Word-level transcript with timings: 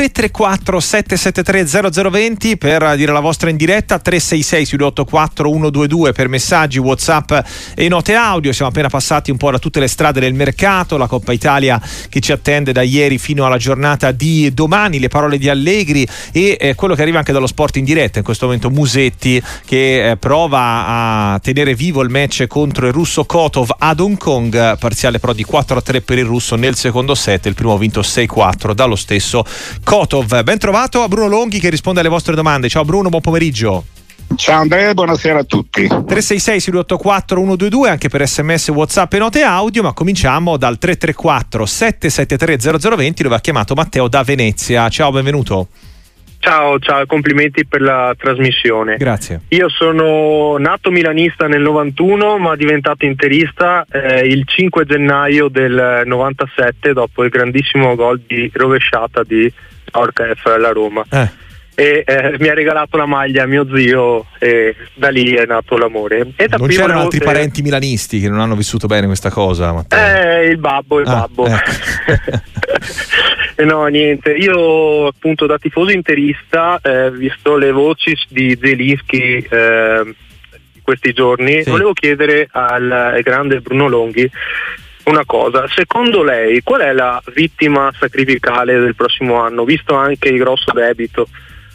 334 0.00 0.80
773 0.80 1.90
0020 2.10 2.56
per 2.56 2.96
dire 2.96 3.12
la 3.12 3.20
vostra 3.20 3.50
in 3.50 3.58
diretta, 3.58 3.98
366 3.98 4.78
284 4.78 5.50
122 5.50 6.12
per 6.12 6.28
messaggi, 6.28 6.78
whatsapp 6.78 7.30
e 7.74 7.86
note 7.88 8.14
audio. 8.14 8.50
Siamo 8.50 8.70
appena 8.70 8.88
passati 8.88 9.30
un 9.30 9.36
po' 9.36 9.50
da 9.50 9.58
tutte 9.58 9.78
le 9.78 9.88
strade 9.88 10.18
del 10.20 10.32
mercato, 10.32 10.96
la 10.96 11.06
Coppa 11.06 11.34
Italia 11.34 11.78
che 12.08 12.20
ci 12.20 12.32
attende 12.32 12.72
da 12.72 12.80
ieri 12.80 13.18
fino 13.18 13.44
alla 13.44 13.58
giornata 13.58 14.10
di 14.10 14.54
domani, 14.54 15.00
le 15.00 15.08
parole 15.08 15.36
di 15.36 15.50
Allegri 15.50 16.08
e 16.32 16.56
eh, 16.58 16.74
quello 16.74 16.94
che 16.94 17.02
arriva 17.02 17.18
anche 17.18 17.32
dallo 17.32 17.46
sport 17.46 17.76
in 17.76 17.84
diretta, 17.84 18.20
in 18.20 18.24
questo 18.24 18.46
momento 18.46 18.70
Musetti 18.70 19.42
che 19.66 20.12
eh, 20.12 20.16
prova 20.16 20.86
a 21.34 21.38
tenere 21.40 21.74
vivo 21.74 22.00
il 22.00 22.08
match 22.08 22.46
contro 22.46 22.86
il 22.86 22.94
russo 22.94 23.26
Kotov 23.26 23.74
ad 23.76 24.00
Hong 24.00 24.16
Kong, 24.16 24.78
parziale 24.78 25.18
però 25.18 25.34
di 25.34 25.44
4-3 25.46 26.00
per 26.02 26.16
il 26.16 26.24
russo 26.24 26.56
nel 26.56 26.76
secondo 26.76 27.14
set, 27.14 27.44
il 27.44 27.54
primo 27.54 27.76
vinto 27.76 28.00
6-4 28.00 28.72
dallo 28.72 28.96
stesso 28.96 29.44
Kotov. 29.44 29.88
Ben 29.90 30.56
trovato 30.56 31.02
a 31.02 31.08
Bruno 31.08 31.26
Longhi 31.26 31.58
che 31.58 31.68
risponde 31.68 31.98
alle 31.98 32.08
vostre 32.08 32.36
domande. 32.36 32.68
Ciao 32.68 32.84
Bruno, 32.84 33.08
buon 33.08 33.22
pomeriggio. 33.22 33.86
Ciao 34.36 34.60
Andrea, 34.60 34.94
buonasera 34.94 35.40
a 35.40 35.42
tutti. 35.42 35.88
366 35.88 36.60
684 36.60 37.36
122 37.36 37.88
anche 37.88 38.08
per 38.08 38.24
sms, 38.24 38.68
whatsapp 38.68 39.12
e 39.12 39.18
note 39.18 39.42
audio, 39.42 39.82
ma 39.82 39.92
cominciamo 39.92 40.56
dal 40.56 40.78
334 40.78 41.66
773 41.66 42.78
0020 42.78 43.22
dove 43.24 43.34
ha 43.34 43.40
chiamato 43.40 43.74
Matteo 43.74 44.06
da 44.06 44.22
Venezia. 44.22 44.88
Ciao, 44.90 45.10
benvenuto. 45.10 45.66
Ciao, 46.38 46.78
ciao, 46.78 47.04
complimenti 47.06 47.66
per 47.66 47.80
la 47.80 48.14
trasmissione. 48.16 48.96
Grazie. 48.96 49.40
Io 49.48 49.68
sono 49.68 50.56
nato 50.56 50.92
milanista 50.92 51.48
nel 51.48 51.62
91 51.62 52.38
ma 52.38 52.54
diventato 52.54 53.06
interista 53.06 53.84
eh, 53.90 54.20
il 54.20 54.44
5 54.46 54.84
gennaio 54.86 55.48
del 55.48 56.02
97 56.06 56.92
dopo 56.92 57.24
il 57.24 57.30
grandissimo 57.30 57.96
gol 57.96 58.22
di 58.24 58.48
rovesciata 58.54 59.24
di 59.24 59.52
Orca 59.98 60.32
F 60.34 60.46
alla 60.46 60.70
Roma. 60.72 61.04
Eh. 61.10 61.28
E 61.72 62.02
eh, 62.06 62.36
mi 62.40 62.48
ha 62.48 62.52
regalato 62.54 62.98
la 62.98 63.06
maglia 63.06 63.46
mio 63.46 63.66
zio 63.74 64.26
e 64.38 64.76
da 64.92 65.08
lì 65.08 65.32
è 65.32 65.46
nato 65.46 65.78
l'amore. 65.78 66.32
E 66.36 66.46
da 66.46 66.58
non 66.58 66.68
c'erano 66.68 66.92
notte- 66.94 67.16
altri 67.16 67.20
parenti 67.20 67.62
milanisti 67.62 68.20
che 68.20 68.28
non 68.28 68.40
hanno 68.40 68.54
vissuto 68.54 68.86
bene 68.86 69.06
questa 69.06 69.30
cosa, 69.30 69.72
Matteo? 69.72 69.98
Eh, 69.98 70.46
il 70.48 70.58
babbo, 70.58 71.00
il 71.00 71.06
Ah, 71.06 71.12
babbo. 71.20 71.46
Eh, 73.56 73.64
no, 73.64 73.86
niente. 73.86 74.32
Io 74.32 75.06
appunto 75.06 75.46
da 75.46 75.56
tifoso 75.58 75.90
interista, 75.90 76.78
eh, 76.82 77.10
visto 77.12 77.56
le 77.56 77.70
voci 77.70 78.14
di 78.28 78.58
Zelinski 78.60 79.46
eh, 79.48 80.14
di 80.72 80.80
questi 80.82 81.12
giorni, 81.14 81.62
Sì. 81.62 81.70
volevo 81.70 81.92
chiedere 81.94 82.46
al 82.50 83.20
grande 83.22 83.60
Bruno 83.60 83.88
Longhi 83.88 84.30
una 85.10 85.24
cosa. 85.24 85.66
Secondo 85.68 86.22
lei 86.22 86.62
qual 86.62 86.80
è 86.80 86.92
la 86.92 87.20
vittima 87.34 87.92
sacrificale 87.98 88.78
del 88.78 88.94
prossimo 88.94 89.40
anno, 89.40 89.64
visto 89.64 89.94
anche 89.94 90.28
il 90.28 90.38
grosso 90.38 90.72
debito? 90.72 91.28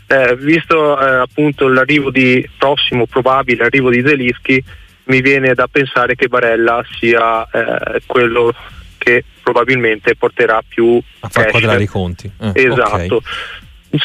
Eh, 0.08 0.36
visto 0.38 1.00
eh, 1.00 1.16
appunto 1.22 1.68
l'arrivo 1.68 2.12
di 2.12 2.48
prossimo 2.58 3.06
probabile 3.08 3.64
arrivo 3.66 3.90
di 3.90 4.04
Zelinski, 4.06 4.64
mi 5.06 5.22
viene 5.22 5.54
da 5.54 5.68
pensare 5.68 6.16
che 6.16 6.28
Barella 6.28 6.84
sia 7.00 7.48
eh, 7.52 8.02
quello 8.06 8.54
che 8.98 9.24
probabilmente 9.44 10.16
porterà 10.16 10.62
più 10.68 11.00
A 11.20 11.30
far 11.30 11.44
cash. 11.44 11.52
quadrare 11.52 11.84
i 11.84 11.88
conti. 11.88 12.32
Eh, 12.42 12.52
Esatto. 12.54 13.16
ok. 13.16 13.24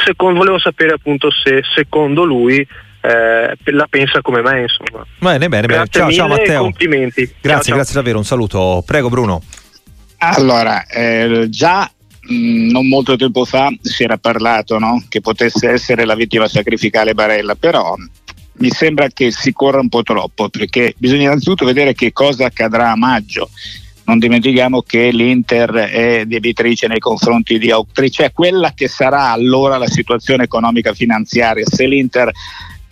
Secondo- 0.05 0.39
volevo 0.39 0.59
sapere 0.59 0.93
appunto 0.93 1.31
se 1.31 1.63
secondo 1.75 2.25
lui 2.25 2.67
eh, 3.03 3.57
la 3.73 3.87
pensa 3.89 4.21
come 4.21 4.43
me, 4.43 4.63
insomma. 4.63 5.05
Bene, 5.19 5.49
bene, 5.49 5.67
bene. 5.67 5.87
Ciao, 5.89 6.11
ciao 6.11 6.27
mille 6.29 6.41
Matteo. 6.41 6.63
complimenti. 6.63 7.23
Grazie, 7.23 7.41
Ciao, 7.51 7.63
ciao. 7.63 7.75
grazie 7.77 7.95
davvero, 7.95 8.19
un 8.19 8.25
saluto. 8.25 8.83
Prego 8.85 9.09
Bruno. 9.09 9.43
Allora, 10.19 10.85
eh, 10.87 11.47
già 11.49 11.91
mh, 12.21 12.71
non 12.71 12.87
molto 12.89 13.17
tempo 13.17 13.45
fa 13.45 13.71
si 13.81 14.03
era 14.03 14.19
parlato 14.19 14.79
no? 14.79 15.03
che 15.09 15.21
potesse 15.21 15.71
essere 15.71 16.05
la 16.05 16.15
vittima 16.15 16.47
sacrificale 16.47 17.15
Barella, 17.15 17.55
però 17.55 17.95
mi 18.59 18.69
sembra 18.69 19.09
che 19.09 19.31
si 19.31 19.53
corra 19.55 19.81
un 19.81 19.89
po' 19.89 20.03
troppo 20.03 20.51
perché 20.51 20.95
bisogna 20.99 21.23
innanzitutto 21.23 21.65
vedere 21.65 21.95
che 21.95 22.13
cosa 22.13 22.47
accadrà 22.47 22.91
a 22.91 22.97
maggio. 22.97 23.49
Non 24.05 24.19
dimentichiamo 24.19 24.83
che 24.83 25.11
l'Inter 25.11 25.71
è 25.71 26.25
debitrice 26.27 26.89
nei 26.89 26.99
confronti 26.99 27.59
di 27.59 27.71
Auctrice, 27.71 28.13
cioè 28.25 28.33
quella 28.33 28.73
che 28.75 28.89
sarà 28.89 29.31
allora 29.31 29.79
la 29.79 29.87
situazione 29.87 30.43
economica 30.45 30.93
finanziaria. 30.93 31.65
Se 31.65 31.87
l'Inter 31.87 32.31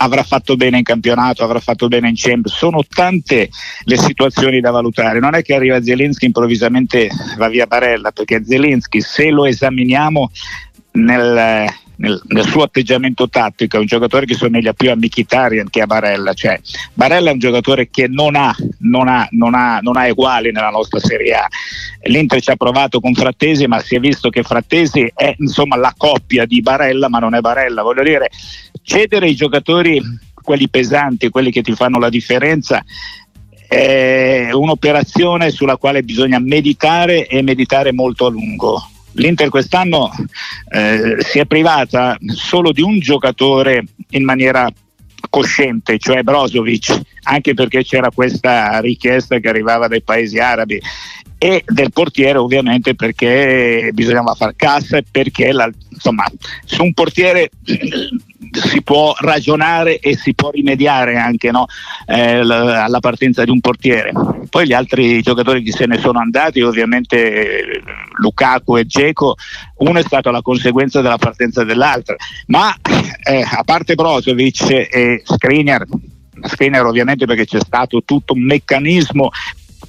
avrà 0.01 0.23
fatto 0.23 0.57
bene 0.57 0.79
in 0.79 0.85
campionato, 0.85 1.45
avrà 1.45 1.61
fatto 1.61 1.89
bene 1.89 2.09
in 2.09 2.15
Champions, 2.17 2.57
sono 2.57 2.83
tante 2.89 3.49
le 3.85 3.97
situazioni 3.97 4.61
da 4.61 4.71
valutare. 4.71 5.21
Non 5.21 5.35
è 5.35 5.43
che 5.43 5.55
arriva 5.55 5.83
Zelensky 5.83 6.27
improvvisamente 6.27 7.09
va 7.37 7.49
via 7.49 7.67
Barella, 7.67 8.11
perché 8.11 8.45
Zelensky, 8.45 9.01
se 9.01 9.31
lo 9.31 9.45
esaminiamo 9.45 10.31
nel, 10.93 11.67
nel- 11.97 12.23
nel 12.27 12.47
suo 12.47 12.63
atteggiamento 12.63 13.29
tattico, 13.29 13.77
è 13.77 13.81
un 13.81 13.87
giocatore 13.87 14.25
che 14.25 14.35
somiglia 14.35 14.73
più 14.73 14.91
a 14.91 14.97
Mkhitaryan 14.97 15.69
che 15.69 15.81
a 15.81 15.87
Barella. 15.87 16.33
Cioè, 16.33 16.61
Barella 16.95 17.31
è 17.31 17.33
un 17.33 17.39
giocatore 17.39 17.89
che 17.91 18.07
non 18.09 18.37
ha, 18.37 18.55
non 18.81 19.09
ha, 19.09 19.27
non 19.33 19.55
ha, 19.55 19.81
non 19.83 19.97
ha 19.97 20.09
uguali 20.09 20.53
nella 20.53 20.71
nostra 20.71 21.01
Serie 21.01 21.35
A. 21.35 21.49
L'Inter 22.03 22.41
ci 22.41 22.51
ha 22.51 22.57
provato 22.57 23.01
con 23.01 23.15
Frattesi, 23.15 23.67
ma 23.67 23.81
si 23.81 23.97
è 23.97 23.99
visto 23.99 24.31
che 24.31 24.45
Frattesi 24.45 25.11
è 25.13 25.35
insomma 25.39 25.77
la 25.77 25.93
coppia 25.97 26.47
di 26.47 26.61
Barella, 26.61 27.09
ma 27.09 27.19
non 27.19 27.35
è 27.35 27.41
Barella. 27.41 27.83
Voglio 27.83 28.05
dire, 28.05 28.31
cedere 28.88 29.28
i 29.28 29.34
giocatori, 29.34 30.03
quelli 30.34 30.66
pesanti, 30.69 31.28
quelli 31.28 31.50
che 31.50 31.60
ti 31.60 31.75
fanno 31.75 31.99
la 31.99 32.09
differenza, 32.09 32.82
è 33.69 34.49
un'operazione 34.50 35.50
sulla 35.50 35.76
quale 35.76 36.03
bisogna 36.03 36.38
meditare 36.38 37.26
e 37.26 37.43
meditare 37.43 37.93
molto 37.93 38.25
a 38.25 38.31
lungo. 38.31 38.81
L'Inter 39.12 39.50
quest'anno 39.50 40.10
eh, 40.72 41.16
si 41.19 41.38
è 41.38 41.44
privata 41.44 42.16
solo 42.28 42.72
di 42.72 42.81
un 42.81 42.99
giocatore 42.99 43.84
in 44.10 44.25
maniera 44.25 44.71
cosciente, 45.28 45.99
cioè 45.99 46.22
Brozovic, 46.22 46.99
anche 47.25 47.53
perché 47.53 47.84
c'era 47.84 48.10
questa 48.10 48.81
richiesta 48.81 49.38
che 49.38 49.49
arrivava 49.49 49.87
dai 49.87 50.03
paesi 50.03 50.38
arabi 50.38 50.81
e 51.37 51.62
del 51.66 51.93
portiere 51.93 52.38
ovviamente 52.38 52.94
perché 52.94 53.91
bisognava 53.93 54.34
far 54.34 54.56
cassa 54.56 54.97
e 54.97 55.05
perché 55.09 55.53
la- 55.53 55.70
insomma 55.91 56.25
su 56.65 56.82
un 56.82 56.93
portiere 56.94 57.50
si 58.53 58.83
può 58.83 59.15
ragionare 59.19 59.99
e 59.99 60.17
si 60.17 60.35
può 60.35 60.51
rimediare 60.51 61.17
anche 61.17 61.51
no, 61.51 61.67
eh, 62.07 62.39
alla 62.39 63.01
partenza 63.01 63.45
di 63.45 63.51
un 63.51 63.61
portiere. 63.61 64.13
Poi 64.49 64.67
gli 64.67 64.73
altri 64.73 65.21
giocatori 65.23 65.63
che 65.63 65.73
se 65.73 65.87
ne 65.87 65.99
sono 65.99 66.19
andati, 66.19 66.61
ovviamente 66.61 67.83
Lukaku 68.19 68.77
e 68.77 68.85
Dzeko, 68.85 69.37
uno 69.79 69.99
è 69.99 70.03
stato 70.03 70.31
la 70.31 70.43
conseguenza 70.43 71.01
della 71.01 71.19
partenza 71.19 71.65
dell'altro, 71.65 72.17
ma 72.47 72.75
eh, 73.25 73.45
a 73.49 73.63
parte 73.65 73.95
Brozovic 73.95 74.71
e 74.71 75.23
Skriniar, 75.25 75.85
Skriniar 76.43 76.87
ovviamente 76.87 77.27
perché 77.27 77.45
c'è 77.45 77.61
stato 77.61 78.03
tutto 78.05 78.33
un 78.33 78.45
meccanismo 78.45 79.31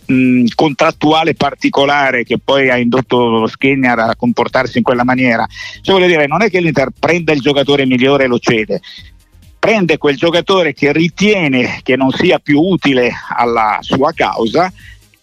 mh, 0.09 0.45
contrattuale 0.55 1.35
particolare 1.35 2.23
che 2.23 2.37
poi 2.43 2.69
ha 2.69 2.77
indotto 2.77 3.47
Skriniar 3.47 3.99
a 3.99 4.15
comportarsi 4.15 4.77
in 4.77 4.83
quella 4.83 5.03
maniera. 5.03 5.47
Cioè 5.81 5.95
voglio 5.95 6.07
dire, 6.07 6.27
non 6.27 6.41
è 6.41 6.49
che 6.49 6.59
l'Inter 6.59 6.89
prenda 6.97 7.31
il 7.31 7.41
giocatore 7.41 7.85
migliore 7.85 8.25
e 8.25 8.27
lo 8.27 8.39
cede, 8.39 8.81
prende 9.57 9.97
quel 9.97 10.17
giocatore 10.17 10.73
che 10.73 10.91
ritiene 10.91 11.79
che 11.83 11.95
non 11.95 12.11
sia 12.11 12.39
più 12.39 12.59
utile 12.59 13.11
alla 13.35 13.77
sua 13.81 14.11
causa 14.13 14.71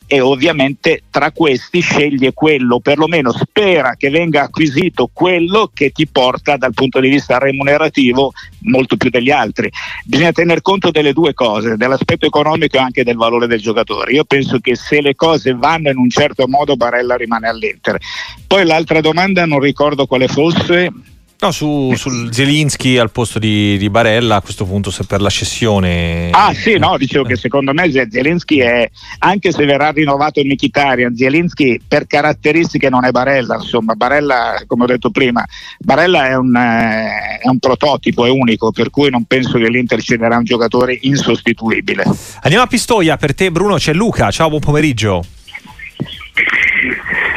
e 0.07 0.21
ovviamente 0.21 1.03
tra 1.11 1.33
questi 1.33 1.81
sceglie 1.81 2.33
quello, 2.33 2.79
perlomeno 2.81 3.33
spera 3.33 3.95
che 3.97 4.09
venga 4.09 4.43
acquisito 4.43 5.11
quello 5.13 5.71
che 5.73 5.91
ti 5.91 6.07
porta 6.07 6.57
dal 6.57 6.75
punto 6.75 7.01
di 7.01 7.09
vista 7.09 7.39
remunerativo 7.39 8.33
molto 8.61 8.97
più 8.97 9.11
degli 9.11 9.31
altri. 9.31 9.71
Bisogna 10.05 10.33
tener 10.33 10.63
conto 10.63 10.91
delle 10.91 11.13
due 11.13 11.35
cose, 11.35 11.77
dell'aspetto 11.77 12.27
economico 12.27 12.77
e 12.77 12.81
anche 12.81 13.05
del 13.05 13.17
valore 13.17 13.47
del 13.47 13.61
giocatore. 13.61 14.13
Io 14.13 14.25
penso 14.25 14.59
che 14.59 14.77
se 14.77 15.01
le 15.01 15.15
cose 15.15 15.55
vanno 15.55 15.91
in 15.91 15.99
un 15.99 16.11
certo 16.11 16.47
modo 16.47 16.77
Barella 16.77 17.17
rimane 17.17 17.49
all'Inter. 17.49 17.99
Poi 18.47 18.65
l'altra 18.65 19.01
domanda 19.01 19.45
non 19.45 19.61
ricordo 19.61 20.07
quale 20.07 20.29
fosse. 20.29 20.93
No, 21.39 21.51
su, 21.51 21.93
sul 21.97 22.33
Zelinski 22.33 22.97
al 22.97 23.11
posto 23.11 23.39
di, 23.39 23.77
di 23.77 23.91
Barella 23.91 24.37
a 24.37 24.41
questo 24.41 24.65
punto 24.65 24.91
se 24.91 25.05
per 25.05 25.21
la 25.21 25.29
cessione. 25.29 26.31
Ah 26.31 26.55
sì, 26.55 26.79
no, 26.79 26.97
dicevo 26.97 27.25
che 27.25 27.37
secondo 27.37 27.75
me 27.75 27.91
Zelensky 27.91 28.59
è, 28.59 28.89
anche 29.19 29.53
se 29.53 29.67
verrà 29.67 29.91
rinnovato 29.91 30.41
il 30.41 30.47
Mkhitaryan, 30.47 31.15
Zelensky 31.15 31.79
per 31.87 32.07
caratteristiche 32.07 32.89
non 32.89 33.05
è 33.05 33.11
Barella, 33.11 33.57
insomma, 33.57 33.93
Barella, 33.93 34.63
come 34.67 34.85
ho 34.85 34.87
detto 34.87 35.11
prima, 35.11 35.45
Barella 35.79 36.27
è 36.27 36.37
un, 36.37 36.57
eh, 36.57 37.39
è 37.43 37.49
un 37.49 37.59
prototipo, 37.59 38.25
è 38.25 38.31
unico, 38.31 38.73
per 38.73 38.89
cui 38.89 39.11
non 39.11 39.25
penso 39.25 39.59
che 39.59 39.69
l'Inter 39.69 40.01
cederà 40.01 40.39
un 40.39 40.45
giocatore 40.45 40.99
insostituibile. 41.03 42.05
Andiamo 42.41 42.65
a 42.65 42.67
Pistoia, 42.69 43.19
per 43.19 43.35
te 43.35 43.51
Bruno 43.51 43.77
c'è 43.77 43.93
Luca, 43.93 44.31
ciao, 44.31 44.49
buon 44.49 44.61
pomeriggio. 44.61 45.23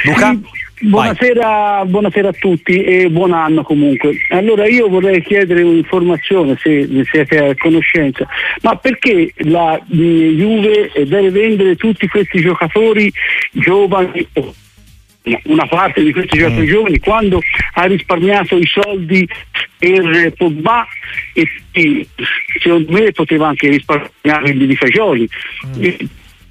Luca? 0.05 0.39
Buonasera, 0.81 1.83
buonasera 1.85 2.29
a 2.29 2.33
tutti 2.33 2.81
e 2.83 3.09
buon 3.09 3.33
anno 3.33 3.63
comunque. 3.63 4.17
Allora 4.29 4.65
io 4.65 4.87
vorrei 4.87 5.21
chiedere 5.21 5.61
un'informazione 5.61 6.57
se 6.57 6.87
ne 6.89 7.03
siete 7.03 7.37
a 7.37 7.55
conoscenza, 7.55 8.25
ma 8.61 8.75
perché 8.77 9.33
la 9.39 9.77
mh, 9.77 9.95
Juve 9.95 10.91
deve 10.95 11.31
vendere 11.31 11.75
tutti 11.75 12.07
questi 12.07 12.39
giocatori 12.39 13.11
giovani 13.51 14.25
una 15.43 15.67
parte 15.67 16.01
di 16.01 16.13
questi 16.13 16.37
giocatori 16.37 16.65
mm. 16.65 16.69
giovani 16.69 16.99
quando 16.99 17.41
ha 17.73 17.83
risparmiato 17.83 18.57
i 18.57 18.65
soldi 18.65 19.27
per 19.77 20.33
Pogba 20.37 20.87
e 21.33 22.07
secondo 22.61 22.91
me 22.91 23.11
poteva 23.11 23.49
anche 23.49 23.67
risparmiare 23.67 24.53
di 24.53 24.75
fagioli. 24.77 25.29
Mm. 25.77 25.93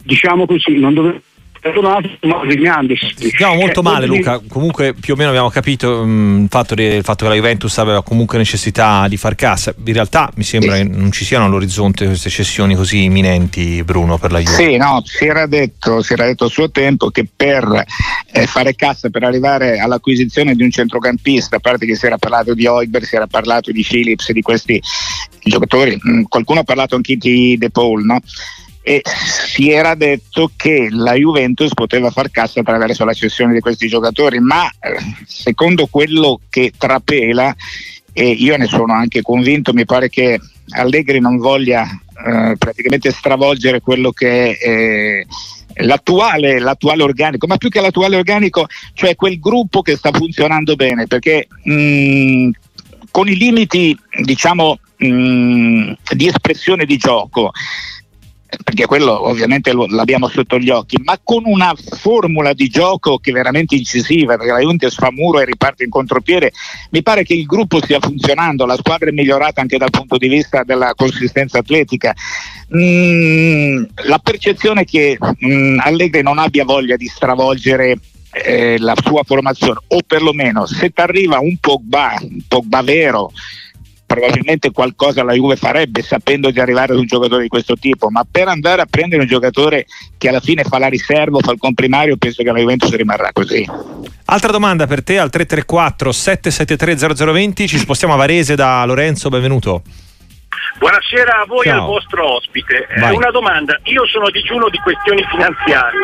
Diciamo 0.03 0.47
così, 0.47 0.79
non 0.79 0.95
doveva 0.95 1.19
perdonato 1.61 2.09
ma 2.23 2.43
segnandosi. 2.49 3.15
Stiamo 3.33 3.55
molto 3.55 3.83
male 3.83 4.07
Luca, 4.07 4.41
comunque 4.47 4.95
più 4.95 5.15
o 5.15 5.17
meno 5.17 5.31
abbiamo 5.31 5.51
capito 5.51 6.05
mh, 6.05 6.11
mm, 6.11 6.43
il, 6.43 6.49
fatto 6.49 6.75
di, 6.75 6.85
il, 6.85 7.03
fatto 7.03 7.25
che 7.25 7.31
la 7.31 7.37
Juventus 7.37 7.77
aveva 7.79 8.03
comunque 8.03 8.39
necessità 8.39 9.07
di 9.09 9.17
far 9.17 9.35
cassa, 9.35 9.75
in 9.85 9.93
realtà 9.93 10.31
mi 10.37 10.45
sembra 10.45 10.77
sì. 10.77 10.83
che 10.83 10.89
non 10.89 11.13
ci 11.13 11.25
siano 11.25 11.47
all'orizzonte 11.47 12.07
queste 12.07 12.31
cessioni 12.31 12.75
così 12.75 13.05
imminenti 13.05 13.83
Bruno 13.85 14.19
per 14.19 14.33
la 14.33 14.39
Juventus. 14.41 14.67
Sì, 14.67 14.77
no, 14.77 15.03
si 15.05 15.27
era 15.27 15.47
detto, 15.47 16.03
si 16.03 16.13
era 16.13 16.27
detto 16.27 16.45
a 16.45 16.49
suo 16.49 16.71
tempo 16.71 17.11
che 17.11 17.27
per 17.35 17.85
eh, 18.33 18.47
fare 18.47 18.75
cassa, 18.75 19.11
per 19.11 19.25
arrivare 19.25 19.79
all'acquisizione 19.79 20.55
di 20.55 20.63
un 20.63 20.71
centrocampista, 20.71 21.57
a 21.57 21.61
parte 21.61 21.87
che 21.87 21.97
si 21.97 22.07
era 22.07 22.19
parlato 22.19 22.55
di 22.55 22.67
Oiber, 22.67 23.05
si 23.05 23.17
era 23.17 23.27
parlato 23.27 23.71
di 23.73 23.85
Phillips, 23.87 24.33
di 24.33 24.43
questi 24.43 24.81
giocatori, 25.43 25.99
mh, 26.01 26.11
mm, 26.11 26.23
qualcuno 26.23 26.61
ha 26.61 26.65
parlato 26.65 26.95
anche 26.95 27.17
di 27.17 27.57
De 27.59 27.71
Paul, 27.71 28.05
no? 28.05 28.21
E 28.89 29.03
si 29.05 29.71
era 29.71 29.95
detto 29.95 30.51
che 30.57 30.89
la 30.91 31.13
Juventus 31.13 31.75
poteva 31.75 32.11
far 32.11 32.31
cassa 32.31 32.61
attraverso 32.61 33.05
la 33.05 33.13
cessione 33.13 33.53
di 33.53 33.61
questi 33.61 33.87
giocatori, 33.87 34.41
ma 34.41 34.67
eh, 34.67 34.97
secondo 35.27 35.89
quello 35.89 36.41
che 36.49 36.73
trapela, 36.75 37.55
e 38.15 38.31
io 38.31 38.57
ne 38.57 38.65
sono 38.65 38.95
anche 38.95 39.21
convinto, 39.21 39.75
mi 39.75 39.85
pare 39.85 40.09
che 40.09 40.41
Allegri 40.71 41.21
non 41.21 41.37
voglia 41.37 41.85
eh, 41.85 42.57
praticamente 42.57 43.11
stravolgere 43.11 43.83
quello 43.83 44.11
che 44.11 44.57
è 44.57 44.67
eh, 44.67 45.27
l'attuale, 45.85 46.59
l'attuale, 46.59 47.03
organico, 47.03 47.47
ma 47.47 47.59
più 47.59 47.69
che 47.69 47.83
l'attuale 47.83 48.17
organico, 48.17 48.69
cioè 48.95 49.17
quel 49.17 49.39
gruppo 49.39 49.83
che 49.83 49.97
sta 49.97 50.13
funzionando 50.13 50.77
bene, 50.77 51.07
perché 51.07 51.47
mh, 51.65 51.73
mm, 51.75 52.51
con 53.11 53.29
i 53.29 53.37
limiti 53.37 53.95
diciamo 54.23 54.79
mh, 54.97 55.07
mm, 55.07 55.93
di 56.15 56.27
espressione 56.27 56.87
di 56.87 56.97
gioco 56.97 57.51
perché 58.65 58.87
quello 58.87 59.29
ovviamente 59.29 59.73
lo, 59.73 59.87
l'abbiamo 59.87 60.29
sotto 60.29 60.59
gli 60.59 60.71
occhi, 60.71 60.99
ma 61.03 61.19
con 61.23 61.43
una 61.45 61.75
formula 61.77 62.55
di 62.55 62.69
gioco 62.69 63.19
che 63.19 63.31
è 63.31 63.33
veramente 63.35 63.75
incisiva, 63.75 64.37
perché 64.37 64.53
la 64.53 64.61
Juventus 64.61 64.95
fa 64.95 65.11
muro 65.13 65.41
e 65.41 65.45
riparte 65.45 65.85
in 65.85 65.91
contropiede, 65.91 66.53
mi 66.91 67.03
pare 67.03 67.25
che 67.25 67.35
il 67.35 67.45
gruppo 67.45 67.83
stia 67.83 68.01
funzionando, 68.01 68.65
la 68.65 68.77
squadra 68.77 69.11
è 69.11 69.13
migliorata 69.13 69.61
anche 69.61 69.77
dal 69.77 69.91
punto 69.91 70.17
di 70.17 70.29
vista 70.29 70.63
della 70.65 70.95
consistenza 70.95 71.59
atletica. 71.59 72.15
Mm, 72.75 73.85
la 74.07 74.19
percezione 74.19 74.85
che 74.85 75.19
mm, 75.45 75.79
Allegri 75.81 76.23
non 76.23 76.39
abbia 76.39 76.65
voglia 76.65 76.97
di 76.97 77.07
stravolgere 77.07 77.99
eh, 78.33 78.79
la 78.79 78.95
sua 79.03 79.23
formazione, 79.25 79.81
o 79.89 80.01
perlomeno 80.07 80.67
se 80.67 80.91
ti 80.91 81.01
arriva 81.01 81.39
un 81.39 81.57
Pogba, 81.59 82.15
un 82.21 82.41
Pogba 82.47 82.83
vero, 82.83 83.31
probabilmente 84.09 84.73
qualcosa 84.73 85.23
la 85.23 85.35
Juve 85.35 85.57
farebbe 85.57 86.01
sapendo 86.01 86.51
di 86.51 86.59
arrivare 86.59 86.95
ad 86.95 86.99
un 86.99 87.05
giocatore 87.05 87.43
di 87.43 87.49
questo 87.49 87.77
tipo, 87.77 88.09
ma 88.09 88.25
per 88.29 88.49
andare 88.49 88.81
a 88.81 88.87
prendere 88.89 89.21
un 89.21 89.29
giocatore 89.29 89.85
che 90.17 90.31
alla 90.31 90.41
fine 90.41 90.65
fa 90.65 90.79
la 90.79 90.89
riserva, 90.89 91.41
fa 91.41 91.53
il 91.53 91.59
comprimario, 91.59 92.17
penso 92.17 92.43
che 92.43 92.51
la 92.51 92.59
Juventus 92.59 92.91
rimarrà 92.95 93.31
così. 93.35 93.69
Altra 94.25 94.51
domanda 94.51 94.87
per 94.87 95.05
te 95.05 95.19
al 95.19 95.29
334 95.29 96.11
773 96.11 97.27
0020, 97.27 97.69
ci 97.69 97.77
spostiamo 97.77 98.15
a 98.15 98.17
Varese 98.17 98.57
da 98.57 98.83
Lorenzo, 98.87 99.29
benvenuto. 99.29 99.83
Buonasera 100.77 101.41
a 101.41 101.45
voi 101.47 101.67
e 101.67 101.71
al 101.71 101.81
vostro 101.81 102.37
ospite. 102.37 102.87
Eh, 102.87 103.11
una 103.11 103.31
domanda, 103.31 103.79
io 103.85 104.07
sono 104.07 104.29
digiuno 104.31 104.69
di 104.69 104.79
questioni 104.79 105.25
finanziarie 105.31 106.01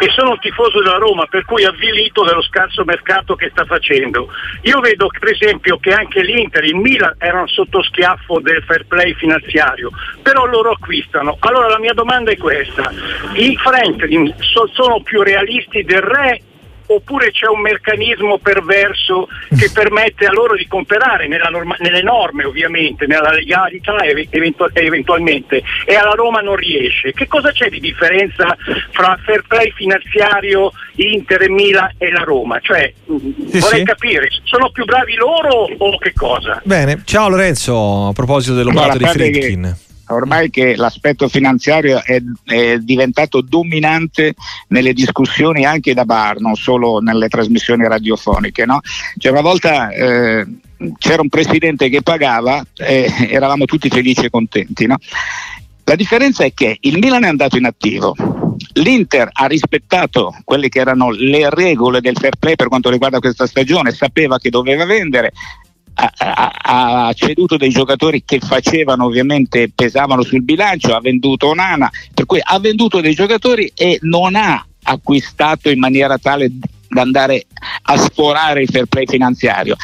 e 0.00 0.10
sono 0.10 0.30
un 0.30 0.38
tifoso 0.38 0.82
della 0.82 0.98
Roma, 0.98 1.26
per 1.26 1.44
cui 1.44 1.64
avvilito 1.64 2.24
dello 2.24 2.42
scarso 2.42 2.84
mercato 2.84 3.34
che 3.34 3.50
sta 3.50 3.64
facendo. 3.64 4.28
Io 4.62 4.80
vedo 4.80 5.08
per 5.08 5.30
esempio 5.30 5.78
che 5.78 5.92
anche 5.92 6.22
l'Inter 6.22 6.64
il 6.64 6.76
Milan 6.76 7.14
erano 7.18 7.46
sotto 7.46 7.82
schiaffo 7.82 8.40
del 8.40 8.62
fair 8.64 8.86
play 8.86 9.14
finanziario, 9.14 9.90
però 10.22 10.44
loro 10.46 10.72
acquistano. 10.72 11.36
Allora 11.40 11.68
la 11.68 11.78
mia 11.78 11.94
domanda 11.94 12.30
è 12.30 12.36
questa, 12.36 12.90
i 13.34 13.56
Franklin 13.56 14.34
so, 14.40 14.68
sono 14.72 15.00
più 15.02 15.22
realisti 15.22 15.82
del 15.82 16.02
Re 16.02 16.40
oppure 16.86 17.30
c'è 17.30 17.46
un 17.46 17.60
meccanismo 17.60 18.38
perverso 18.38 19.28
che 19.56 19.70
permette 19.72 20.26
a 20.26 20.32
loro 20.32 20.54
di 20.56 20.66
comprare 20.66 21.26
norma, 21.28 21.76
nelle 21.78 22.02
norme 22.02 22.44
ovviamente, 22.44 23.06
nella 23.06 23.30
legalità 23.30 23.96
eventu- 24.04 24.70
eventualmente 24.72 25.62
e 25.84 25.94
alla 25.94 26.14
Roma 26.14 26.40
non 26.40 26.56
riesce. 26.56 27.12
Che 27.12 27.26
cosa 27.26 27.50
c'è 27.52 27.68
di 27.68 27.80
differenza 27.80 28.56
fra 28.90 29.18
fair 29.24 29.42
play 29.46 29.70
finanziario 29.72 30.72
Inter 30.96 31.42
e 31.42 31.48
Milan 31.50 31.92
e 31.98 32.10
la 32.10 32.22
Roma? 32.22 32.58
Cioè, 32.60 32.92
sì, 33.06 33.58
vorrei 33.58 33.80
sì. 33.80 33.84
capire, 33.84 34.28
sono 34.44 34.70
più 34.70 34.84
bravi 34.84 35.14
loro 35.14 35.68
o 35.76 35.98
che 35.98 36.12
cosa? 36.12 36.60
Bene, 36.64 37.02
ciao 37.04 37.28
Lorenzo, 37.28 38.08
a 38.08 38.12
proposito 38.12 38.54
dell'operato 38.54 38.98
di 38.98 39.06
Fritkin 39.06 39.84
ormai 40.08 40.50
che 40.50 40.76
l'aspetto 40.76 41.28
finanziario 41.28 42.02
è, 42.02 42.20
è, 42.44 42.78
diventato 42.78 43.40
dominante 43.40 44.34
nelle 44.68 44.92
discussioni 44.92 45.64
anche 45.64 45.94
da 45.94 46.04
bar, 46.04 46.40
non 46.40 46.54
solo 46.54 46.98
nelle 47.00 47.28
trasmissioni 47.28 47.86
radiofoniche. 47.86 48.64
No? 48.64 48.80
Cioè 49.18 49.32
una 49.32 49.40
volta 49.40 49.90
eh, 49.90 50.46
c'era 50.98 51.22
un 51.22 51.28
presidente 51.28 51.88
che 51.88 52.02
pagava 52.02 52.64
e 52.74 53.10
eravamo 53.28 53.64
tutti 53.64 53.88
felici 53.88 54.26
e 54.26 54.30
contenti. 54.30 54.86
No? 54.86 54.96
La 55.84 55.94
differenza 55.94 56.44
è 56.44 56.52
che 56.52 56.78
il 56.80 56.98
Milan 56.98 57.24
è 57.24 57.28
andato 57.28 57.56
in 57.56 57.64
attivo, 57.64 58.12
l'Inter 58.72 59.28
ha 59.32 59.46
rispettato 59.46 60.34
quelle 60.42 60.68
che 60.68 60.80
erano 60.80 61.10
le 61.10 61.48
regole 61.48 62.00
del 62.00 62.16
fair 62.16 62.34
play 62.36 62.56
per 62.56 62.66
quanto 62.66 62.90
riguarda 62.90 63.20
questa 63.20 63.46
stagione, 63.46 63.92
sapeva 63.92 64.38
che 64.38 64.50
doveva 64.50 64.84
vendere, 64.84 65.32
ha, 65.96 66.52
ha, 67.06 67.12
ceduto 67.14 67.56
dei 67.56 67.70
giocatori 67.70 68.22
che 68.24 68.38
facevano 68.38 69.06
ovviamente 69.06 69.70
pesavano 69.74 70.22
sul 70.22 70.42
bilancio, 70.42 70.94
ha 70.94 71.00
venduto 71.00 71.48
Onana, 71.48 71.90
per 72.12 72.26
cui 72.26 72.40
ha 72.42 72.58
venduto 72.58 73.00
dei 73.00 73.14
giocatori 73.14 73.72
e 73.74 73.98
non 74.02 74.34
ha 74.34 74.64
acquistato 74.82 75.70
in 75.70 75.78
maniera 75.78 76.18
tale 76.18 76.50
da 76.88 77.00
andare 77.00 77.46
a 77.82 77.96
sforare 77.96 78.62
il 78.62 78.68
fair 78.68 78.86
play 78.86 79.06
finanziario. 79.06 79.76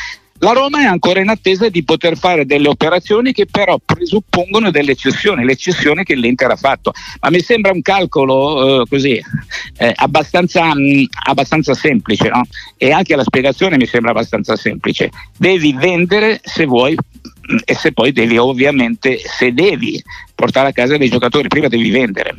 La 0.43 0.51
Roma 0.51 0.81
è 0.81 0.87
ancora 0.87 1.21
in 1.21 1.29
attesa 1.29 1.69
di 1.69 1.85
poter 1.85 2.17
fare 2.17 2.45
delle 2.45 2.67
operazioni 2.67 3.33
che 3.33 3.47
però 3.47 3.79
presuppongono 3.79 4.73
delle 4.73 4.97
cessioni, 4.97 5.45
le 5.45 5.55
cessioni 5.55 6.03
che 6.03 6.17
l'Inter 6.17 6.51
ha 6.51 6.57
fatto. 6.57 6.93
Ma 7.21 7.31
mi 7.31 7.39
sembra 7.39 7.71
un 7.71 7.81
calcolo 7.81 8.83
eh, 8.83 8.87
così 8.89 9.23
eh, 9.77 9.93
abbastanza, 9.95 10.75
mh, 10.75 10.81
mm, 10.81 11.05
abbastanza, 11.27 11.75
semplice 11.75 12.29
no? 12.29 12.43
e 12.77 12.91
anche 12.91 13.15
la 13.15 13.23
spiegazione 13.23 13.77
mi 13.77 13.87
sembra 13.87 14.11
abbastanza 14.11 14.57
semplice. 14.57 15.11
Devi 15.39 15.75
vendere 15.75 16.41
se 16.43 16.65
vuoi 16.65 16.97
mh, 16.97 17.55
mm, 17.55 17.59
e 17.65 17.75
se 17.77 17.93
poi 17.93 18.11
devi 18.11 18.37
ovviamente, 18.37 19.21
se 19.25 19.53
devi 19.53 20.03
portare 20.35 20.71
a 20.71 20.73
casa 20.73 20.97
dei 20.97 21.09
giocatori, 21.09 21.47
prima 21.47 21.69
devi 21.69 21.89
vendere. 21.89 22.35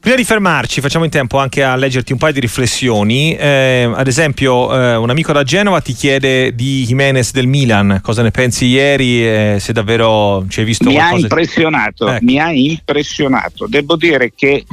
Prima 0.00 0.16
di 0.16 0.24
fermarci, 0.24 0.80
facciamo 0.80 1.04
in 1.04 1.10
tempo 1.10 1.36
anche 1.36 1.62
a 1.62 1.76
leggerti 1.76 2.12
un 2.12 2.18
paio 2.18 2.32
di 2.32 2.40
riflessioni. 2.40 3.36
Eh, 3.36 3.92
ad 3.94 4.08
esempio, 4.08 4.74
eh, 4.74 4.96
un 4.96 5.10
amico 5.10 5.30
da 5.32 5.42
Genova 5.42 5.82
ti 5.82 5.92
chiede 5.92 6.54
di 6.54 6.84
Jimenez 6.86 7.32
del 7.32 7.46
Milan, 7.46 8.00
cosa 8.02 8.22
ne 8.22 8.30
pensi 8.30 8.64
ieri? 8.64 9.22
Eh, 9.22 9.56
se 9.60 9.74
davvero 9.74 10.46
ci 10.48 10.60
hai 10.60 10.64
visto 10.64 10.88
mi 10.88 10.94
qualcosa? 10.94 11.16
Ha 11.16 11.20
impressionato, 11.20 12.08
ecco. 12.08 12.24
Mi 12.24 12.40
ha 12.40 12.50
impressionato. 12.50 13.66
Devo 13.68 13.96
dire 13.96 14.32
che 14.34 14.64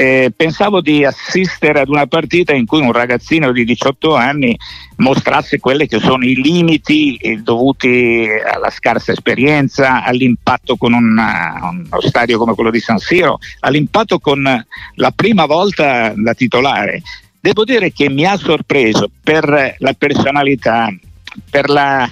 eh, 0.00 0.32
pensavo 0.34 0.80
di 0.80 1.04
assistere 1.04 1.80
ad 1.80 1.90
una 1.90 2.06
partita 2.06 2.54
in 2.54 2.64
cui 2.64 2.80
un 2.80 2.90
ragazzino 2.90 3.52
di 3.52 3.66
18 3.66 4.14
anni 4.14 4.56
mostrasse 4.96 5.58
quelli 5.58 5.86
che 5.86 5.98
sono 5.98 6.24
i 6.24 6.36
limiti 6.36 7.16
eh, 7.16 7.36
dovuti 7.36 8.26
alla 8.50 8.70
scarsa 8.70 9.12
esperienza, 9.12 10.02
all'impatto 10.02 10.76
con 10.76 10.94
una, 10.94 11.68
uno 11.70 12.00
stadio 12.00 12.38
come 12.38 12.54
quello 12.54 12.70
di 12.70 12.80
San 12.80 12.96
Siro, 12.96 13.40
all'impatto 13.60 14.18
con 14.20 14.42
la 14.94 15.10
prima 15.10 15.44
volta 15.44 16.14
da 16.16 16.32
titolare. 16.32 17.02
Devo 17.38 17.64
dire 17.64 17.92
che 17.92 18.08
mi 18.08 18.24
ha 18.24 18.38
sorpreso 18.38 19.10
per 19.22 19.74
la 19.76 19.92
personalità, 19.92 20.88
per 21.50 21.68
la 21.68 22.10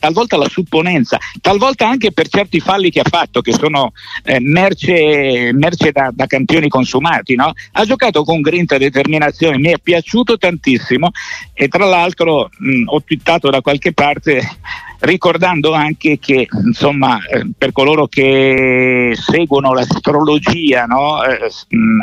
talvolta 0.00 0.36
la 0.36 0.48
supponenza, 0.48 1.18
talvolta 1.40 1.86
anche 1.86 2.10
per 2.10 2.28
certi 2.28 2.58
falli 2.58 2.90
che 2.90 3.00
ha 3.00 3.08
fatto, 3.08 3.40
che 3.42 3.52
sono 3.52 3.92
eh, 4.24 4.40
merce, 4.40 5.50
merce 5.52 5.92
da, 5.92 6.10
da, 6.12 6.26
campioni 6.26 6.68
consumati. 6.68 7.36
No? 7.36 7.52
Ha 7.72 7.84
giocato 7.84 8.24
con 8.24 8.40
grinta 8.40 8.74
e 8.74 8.78
determinazione, 8.78 9.58
mi 9.58 9.68
è 9.68 9.78
piaciuto 9.80 10.38
tantissimo 10.38 11.10
e 11.52 11.68
tra 11.68 11.84
l'altro 11.84 12.50
mh, 12.58 12.84
ho 12.86 13.02
twittato 13.02 13.50
da 13.50 13.60
qualche 13.60 13.92
parte 13.92 14.42
ricordando 15.00 15.72
anche 15.72 16.18
che 16.18 16.46
insomma 16.64 17.18
eh, 17.24 17.48
per 17.56 17.72
coloro 17.72 18.06
che 18.06 19.14
seguono 19.14 19.72
l'astrologia 19.72 20.84
no, 20.84 21.22
eh, 21.24 21.48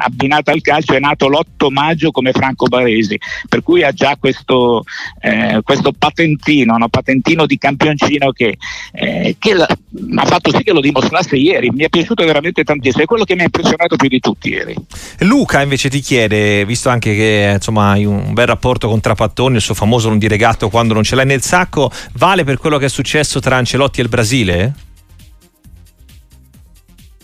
abbinata 0.04 0.52
al 0.52 0.62
calcio 0.62 0.94
è 0.94 1.00
nato 1.00 1.28
l'8 1.28 1.72
maggio 1.72 2.12
come 2.12 2.32
Franco 2.32 2.66
Baresi 2.66 3.20
per 3.48 3.62
cui 3.62 3.84
ha 3.84 3.92
già 3.92 4.16
questo, 4.20 4.84
eh, 5.22 5.62
questo 5.64 5.92
patentino, 5.92 6.78
no, 6.78 6.88
patentino 6.90 7.46
di 7.46 7.58
campione 7.58 7.87
campioncino 7.88 8.32
che, 8.32 8.58
eh, 8.94 9.36
che 9.40 9.54
la, 9.54 9.66
ha 9.66 10.26
fatto 10.26 10.52
sì 10.52 10.64
che 10.64 10.74
lo 10.74 10.82
dimostrasse 10.82 11.36
ieri. 11.36 11.70
Mi 11.70 11.84
è 11.84 11.90
piaciuto 11.90 12.26
veramente 12.26 12.64
tantissimo, 12.64 13.04
è 13.04 13.06
quello 13.06 13.24
che 13.24 13.36
mi 13.36 13.42
ha 13.42 13.46
impressionato 13.46 13.96
più 13.96 14.10
di 14.10 14.20
tutti 14.20 14.50
ieri. 14.50 14.76
Luca 15.20 15.62
invece 15.62 15.90
ti 15.90 16.00
chiede, 16.00 16.66
visto 16.66 16.90
anche 16.90 17.16
che 17.16 17.52
insomma, 17.54 17.92
hai 17.92 18.06
un 18.06 18.34
bel 18.34 18.48
rapporto 18.48 18.88
con 18.88 19.00
Trapattoni, 19.00 19.56
il 19.56 19.62
suo 19.62 19.74
famoso 19.74 20.10
non 20.10 20.18
dire 20.18 20.38
gatto 20.38 20.70
quando 20.70 20.94
non 20.94 21.04
ce 21.04 21.16
l'hai 21.16 21.26
nel 21.26 21.42
sacco, 21.42 21.92
vale 22.14 22.44
per 22.44 22.58
quello 22.58 22.78
che 22.78 22.86
è 22.86 22.90
successo 22.90 23.40
tra 23.40 23.56
Ancelotti 23.58 24.00
e 24.00 24.04
il 24.04 24.10
Brasile? 24.10 24.74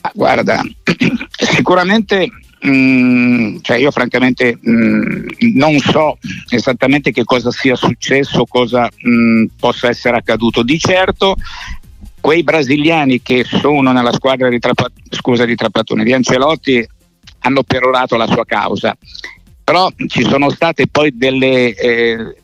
Ah, 0.02 0.12
guarda, 0.14 0.62
sicuramente 1.30 2.30
Mm, 2.66 3.58
cioè 3.62 3.78
io 3.78 3.92
francamente 3.92 4.58
mm, 4.58 5.26
non 5.56 5.78
so 5.80 6.18
esattamente 6.50 7.12
che 7.12 7.26
cosa 7.26 7.52
sia 7.52 7.76
successo, 7.76 8.46
cosa 8.46 8.90
mm, 9.08 9.46
possa 9.60 9.90
essere 9.90 10.18
accaduto. 10.18 10.64
Di 10.64 10.80
certo 10.80 11.36
quei 12.22 12.42
brasiliani 12.44 13.22
che 13.22 13.44
sono 13.44 13.92
nella 13.92 14.14
squadra 14.14 14.48
di, 14.48 14.58
Trapa, 14.60 14.90
scusa, 15.10 15.44
di 15.44 15.56
Trapattoni, 15.56 16.06
di 16.06 16.14
Ancelotti, 16.14 16.88
hanno 17.40 17.64
perorato 17.64 18.16
la 18.16 18.28
sua 18.28 18.46
causa. 18.46 18.96
Però 19.62 19.90
ci 20.08 20.24
sono 20.24 20.50
state 20.50 20.88
poi 20.88 21.12
delle, 21.18 21.74
eh, 21.76 22.36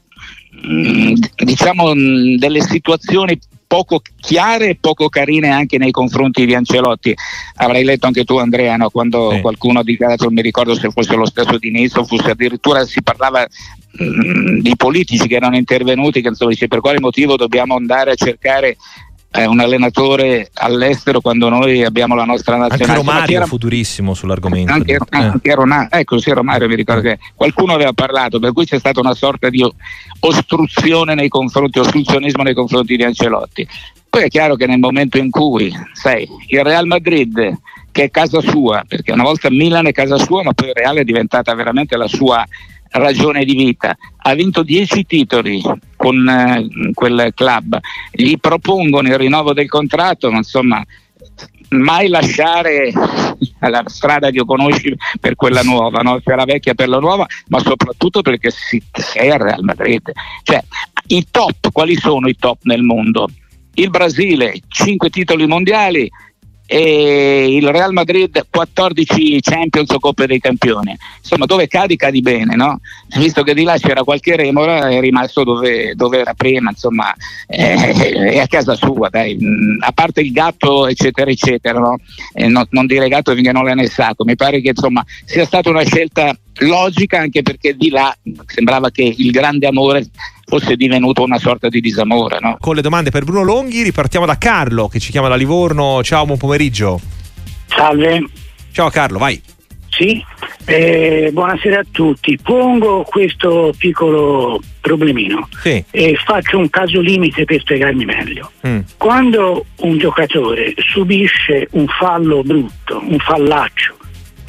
diciamo, 1.43 1.93
delle 1.93 2.61
situazioni 2.61 3.39
poco 3.69 4.01
chiare 4.19 4.69
e 4.69 4.77
poco 4.81 5.09
carine 5.09 5.51
anche 5.51 5.77
nei 5.77 5.91
confronti 5.91 6.43
di 6.43 6.55
Ancelotti. 6.55 7.13
Avrai 7.57 7.83
letto 7.83 8.07
anche 8.07 8.23
tu 8.23 8.37
Andrea, 8.37 8.75
no? 8.77 8.89
quando 8.89 9.29
sì. 9.31 9.41
qualcuno 9.41 9.81
ha 9.81 9.83
dichiarato, 9.83 10.23
non 10.23 10.33
mi 10.33 10.41
ricordo 10.41 10.73
se 10.73 10.89
fosse 10.89 11.15
lo 11.15 11.27
stesso 11.27 11.55
di 11.59 11.67
inizio, 11.67 12.03
fosse 12.03 12.31
addirittura 12.31 12.83
si 12.83 13.03
parlava 13.03 13.45
mh, 13.91 14.03
mm, 14.03 14.59
di 14.61 14.75
politici 14.75 15.27
che 15.27 15.35
erano 15.35 15.55
intervenuti, 15.55 16.19
che 16.19 16.29
insomma, 16.29 16.49
dice 16.49 16.67
per 16.67 16.79
quale 16.79 16.99
motivo 16.99 17.35
dobbiamo 17.35 17.75
andare 17.75 18.09
a 18.09 18.15
cercare 18.15 18.75
è 19.31 19.45
un 19.45 19.59
allenatore 19.59 20.49
all'estero 20.53 21.21
quando 21.21 21.49
noi 21.49 21.83
abbiamo 21.83 22.15
la 22.15 22.25
nostra 22.25 22.57
nazionale. 22.57 22.83
Anche 22.83 22.95
Romario 22.95 23.35
era, 23.37 23.45
futurissimo 23.45 24.13
sull'argomento. 24.13 24.71
Anche, 24.71 24.93
eh. 24.93 24.99
anche 25.09 25.53
Romario, 25.53 25.89
ecco 25.91 26.17
sì 26.19 26.31
Romario 26.31 26.67
mi 26.67 26.75
ricordo 26.75 27.01
che 27.01 27.19
qualcuno 27.35 27.73
aveva 27.73 27.93
parlato, 27.93 28.39
per 28.39 28.53
cui 28.53 28.65
c'è 28.65 28.79
stata 28.79 28.99
una 28.99 29.13
sorta 29.13 29.49
di 29.49 29.63
ostruzione 30.21 31.13
nei 31.13 31.29
confronti, 31.29 31.79
ostruzionismo 31.79 32.41
nei 32.41 32.55
confronti 32.55 32.95
di 32.95 33.03
Ancelotti. 33.03 33.67
Poi 34.09 34.23
è 34.23 34.27
chiaro 34.27 34.55
che 34.55 34.65
nel 34.65 34.79
momento 34.79 35.19
in 35.19 35.29
cui, 35.29 35.71
sai, 35.93 36.27
il 36.47 36.63
Real 36.63 36.87
Madrid 36.87 37.57
che 37.91 38.03
è 38.03 38.11
casa 38.11 38.41
sua, 38.41 38.83
perché 38.87 39.11
una 39.11 39.23
volta 39.23 39.49
Milan 39.51 39.85
è 39.87 39.91
casa 39.91 40.17
sua, 40.17 40.43
ma 40.43 40.53
poi 40.53 40.69
il 40.69 40.73
Real 40.73 40.97
è 40.97 41.03
diventata 41.03 41.53
veramente 41.53 41.97
la 41.97 42.07
sua 42.07 42.43
ragione 42.91 43.45
di 43.45 43.55
vita. 43.55 43.95
Ha 44.17 44.33
vinto 44.33 44.63
10 44.63 45.05
titoli 45.05 45.61
con 45.95 46.27
eh, 46.27 46.93
quel 46.93 47.31
club, 47.35 47.79
gli 48.11 48.37
propongono 48.37 49.07
il 49.07 49.17
rinnovo 49.17 49.53
del 49.53 49.69
contratto, 49.69 50.29
insomma, 50.29 50.83
mai 51.69 52.07
lasciare 52.07 52.91
la 53.59 53.83
strada 53.85 54.29
che 54.29 54.43
conosci 54.45 54.95
per 55.19 55.35
quella 55.35 55.61
nuova, 55.61 56.01
no? 56.01 56.19
cioè 56.21 56.35
la 56.35 56.45
vecchia 56.45 56.73
per 56.73 56.89
la 56.89 56.99
nuova, 56.99 57.25
ma 57.47 57.59
soprattutto 57.59 58.21
perché 58.21 58.51
si, 58.51 58.81
sei 58.91 59.29
al 59.29 59.39
Real 59.39 59.63
Madrid. 59.63 60.11
Cioè, 60.43 60.63
i 61.07 61.25
top, 61.29 61.71
quali 61.71 61.95
sono 61.95 62.27
i 62.27 62.35
top 62.35 62.59
nel 62.63 62.83
mondo? 62.83 63.27
Il 63.75 63.89
Brasile, 63.89 64.59
5 64.67 65.09
titoli 65.09 65.47
mondiali, 65.47 66.09
e 66.71 67.55
il 67.55 67.67
Real 67.67 67.91
Madrid 67.91 68.45
14 68.47 69.39
Champions 69.41 69.89
o 69.89 69.97
Coppe 69.97 70.27
dei 70.27 70.39
Campioni. 70.39 70.95
Insomma, 71.17 71.45
dove 71.45 71.67
cadi, 71.67 71.95
cadi 71.95 72.21
bene, 72.21 72.55
no? 72.55 72.79
Visto 73.15 73.41
che 73.41 73.55
di 73.55 73.63
là 73.63 73.75
c'era 73.79 74.03
qualche 74.03 74.35
remora, 74.35 74.87
è 74.87 74.99
rimasto 74.99 75.43
dove, 75.43 75.95
dove 75.95 76.19
era 76.19 76.35
prima, 76.35 76.69
insomma, 76.69 77.11
eh, 77.47 78.33
è 78.33 78.37
a 78.37 78.45
casa 78.45 78.75
sua, 78.75 79.09
dai. 79.09 79.35
Mm, 79.35 79.81
a 79.81 79.91
parte 79.91 80.21
il 80.21 80.31
gatto, 80.31 80.85
eccetera, 80.85 81.31
eccetera, 81.31 81.79
no? 81.79 81.97
Eh, 82.33 82.47
no, 82.47 82.63
non 82.69 82.85
dire 82.85 83.07
gatto 83.07 83.33
finché 83.33 83.51
non 83.51 83.65
l'è 83.65 83.73
nel 83.73 83.89
sacco. 83.89 84.23
Mi 84.23 84.35
pare 84.35 84.61
che 84.61 84.69
insomma 84.69 85.03
sia 85.25 85.45
stata 85.45 85.71
una 85.71 85.83
scelta 85.83 86.37
logica 86.59 87.19
anche 87.19 87.41
perché 87.41 87.75
di 87.75 87.89
là 87.89 88.15
sembrava 88.45 88.89
che 88.89 89.13
il 89.15 89.31
grande 89.31 89.67
amore 89.67 90.05
fosse 90.45 90.75
divenuto 90.75 91.23
una 91.23 91.37
sorta 91.37 91.69
di 91.69 91.79
disamore. 91.79 92.39
No? 92.41 92.57
Con 92.59 92.75
le 92.75 92.81
domande 92.81 93.11
per 93.11 93.23
Bruno 93.23 93.43
Longhi 93.43 93.83
ripartiamo 93.83 94.25
da 94.25 94.37
Carlo 94.37 94.87
che 94.87 94.99
ci 94.99 95.11
chiama 95.11 95.27
da 95.27 95.35
Livorno. 95.35 96.01
Ciao, 96.03 96.25
buon 96.25 96.37
pomeriggio. 96.37 96.99
Salve. 97.67 98.25
Ciao 98.71 98.89
Carlo, 98.89 99.19
vai. 99.19 99.41
Sì, 99.89 100.23
eh, 100.65 101.29
buonasera 101.33 101.79
a 101.79 101.85
tutti. 101.91 102.37
Pongo 102.41 103.03
questo 103.03 103.73
piccolo 103.77 104.61
problemino 104.79 105.47
sì. 105.61 105.83
e 105.91 106.17
faccio 106.23 106.57
un 106.57 106.69
caso 106.69 107.01
limite 107.01 107.43
per 107.43 107.59
spiegarmi 107.59 108.05
meglio. 108.05 108.51
Mm. 108.65 108.79
Quando 108.97 109.65
un 109.77 109.97
giocatore 109.97 110.73
subisce 110.77 111.67
un 111.71 111.87
fallo 111.87 112.43
brutto, 112.43 113.01
un 113.03 113.17
fallaccio, 113.19 113.97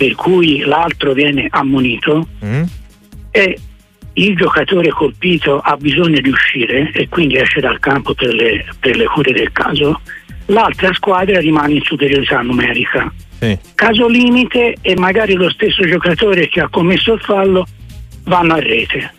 per 0.01 0.15
cui 0.15 0.61
l'altro 0.61 1.13
viene 1.13 1.47
ammonito, 1.51 2.27
mm. 2.43 2.63
è 3.31 3.55
il 4.15 4.35
giocatore 4.35 4.89
colpito 4.89 5.59
ha 5.59 5.77
bisogno 5.77 6.19
di 6.23 6.31
uscire 6.31 6.91
e 6.93 7.07
quindi 7.11 7.37
esce 7.37 7.61
dal 7.61 7.79
campo 7.81 8.15
per 8.15 8.33
le, 8.33 8.65
per 8.81 8.97
le 8.97 9.05
cure 9.05 9.31
del 9.33 9.53
caso, 9.53 10.01
l'altra 10.47 10.91
squadra 10.95 11.39
rimane 11.39 11.75
in 11.75 11.83
superiorità 11.83 12.41
numerica. 12.41 13.13
Sì. 13.41 13.59
Caso 13.75 14.09
limite 14.09 14.77
e 14.81 14.97
magari 14.97 15.35
lo 15.35 15.51
stesso 15.51 15.87
giocatore 15.87 16.49
che 16.49 16.61
ha 16.61 16.69
commesso 16.71 17.13
il 17.13 17.21
fallo 17.21 17.67
vanno 18.25 18.55
a 18.55 18.59
rete. 18.59 19.13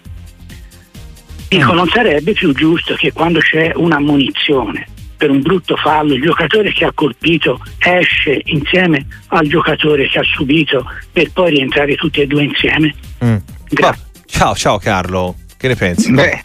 Dico, 1.47 1.73
mm. 1.73 1.75
non 1.75 1.87
sarebbe 1.89 2.33
più 2.33 2.55
giusto 2.55 2.95
che 2.95 3.11
quando 3.13 3.39
c'è 3.39 3.71
un'ammonizione 3.75 4.87
per 5.21 5.29
un 5.29 5.41
brutto 5.43 5.75
fallo 5.75 6.15
il 6.15 6.21
giocatore 6.23 6.73
che 6.73 6.83
ha 6.83 6.91
colpito 6.93 7.61
esce 7.77 8.41
insieme 8.45 9.05
al 9.27 9.45
giocatore 9.45 10.07
che 10.07 10.17
ha 10.17 10.23
subito 10.23 10.83
per 11.11 11.31
poi 11.31 11.51
rientrare 11.51 11.93
tutti 11.93 12.21
e 12.21 12.25
due 12.25 12.45
insieme? 12.45 12.95
Mm. 13.23 13.35
Grazie. 13.69 14.05
Ciao, 14.25 14.55
ciao 14.55 14.79
Carlo, 14.79 15.35
che 15.57 15.67
ne 15.67 15.75
pensi? 15.75 16.11
Beh, 16.11 16.41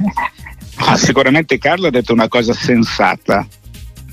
sicuramente 0.97 1.57
Carlo 1.57 1.87
ha 1.87 1.91
detto 1.91 2.13
una 2.13 2.29
cosa 2.29 2.53
sensata, 2.53 3.47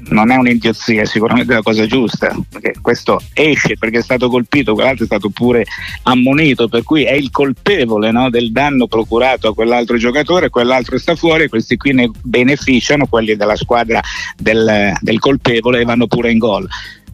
non 0.09 0.31
è 0.31 0.35
un'idiozia, 0.35 1.01
è 1.01 1.05
sicuramente 1.05 1.51
una 1.51 1.61
cosa 1.61 1.85
giusta, 1.85 2.35
perché 2.49 2.75
questo 2.81 3.21
esce 3.33 3.77
perché 3.77 3.99
è 3.99 4.01
stato 4.01 4.29
colpito, 4.29 4.73
quell'altro 4.73 5.03
è 5.03 5.07
stato 5.07 5.29
pure 5.29 5.65
ammonito, 6.03 6.67
per 6.67 6.83
cui 6.83 7.03
è 7.03 7.13
il 7.13 7.31
colpevole 7.31 8.11
no, 8.11 8.29
del 8.29 8.51
danno 8.51 8.87
procurato 8.87 9.49
a 9.49 9.53
quell'altro 9.53 9.97
giocatore, 9.97 10.49
quell'altro 10.49 10.97
sta 10.97 11.15
fuori, 11.15 11.49
questi 11.49 11.77
qui 11.77 11.93
ne 11.93 12.09
beneficiano, 12.21 13.07
quelli 13.07 13.35
della 13.35 13.55
squadra 13.55 14.01
del, 14.37 14.93
del 14.99 15.19
colpevole 15.19 15.81
e 15.81 15.85
vanno 15.85 16.07
pure 16.07 16.31
in 16.31 16.37
gol. 16.37 16.67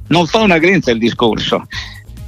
Non 0.08 0.25
fa 0.25 0.39
una 0.39 0.58
grinza 0.58 0.91
il 0.91 0.98
discorso 0.98 1.67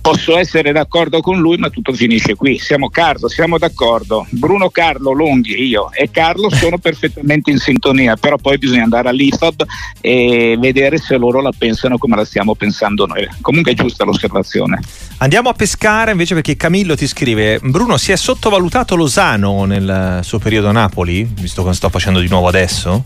posso 0.01 0.35
essere 0.37 0.71
d'accordo 0.71 1.21
con 1.21 1.39
lui, 1.39 1.57
ma 1.57 1.69
tutto 1.69 1.93
finisce 1.93 2.35
qui. 2.35 2.57
Siamo 2.57 2.89
Carlo, 2.89 3.29
siamo 3.29 3.57
d'accordo. 3.57 4.25
Bruno 4.31 4.69
Carlo, 4.69 5.13
Longhi, 5.13 5.63
io 5.63 5.91
e 5.93 6.09
Carlo 6.09 6.49
sono 6.49 6.79
perfettamente 6.79 7.51
in 7.51 7.59
sintonia, 7.59 8.15
però 8.15 8.37
poi 8.37 8.57
bisogna 8.57 8.83
andare 8.83 9.09
all'IFAB 9.09 9.63
e 10.01 10.57
vedere 10.59 10.97
se 10.97 11.17
loro 11.17 11.41
la 11.41 11.51
pensano 11.55 11.97
come 11.97 12.15
la 12.15 12.25
stiamo 12.25 12.55
pensando 12.55 13.05
noi. 13.05 13.27
Comunque 13.41 13.73
è 13.73 13.75
giusta 13.75 14.03
l'osservazione. 14.03 14.79
Andiamo 15.17 15.49
a 15.49 15.53
pescare 15.53 16.11
invece 16.11 16.33
perché 16.33 16.57
Camillo 16.57 16.95
ti 16.95 17.07
scrive: 17.07 17.59
Bruno, 17.61 17.97
si 17.97 18.11
è 18.11 18.15
sottovalutato 18.15 18.95
Lozano 18.95 19.65
nel 19.65 20.21
suo 20.23 20.39
periodo 20.39 20.69
a 20.69 20.71
Napoli, 20.71 21.29
visto 21.39 21.63
che 21.63 21.73
sto 21.73 21.89
facendo 21.89 22.19
di 22.19 22.27
nuovo 22.27 22.47
adesso? 22.47 23.03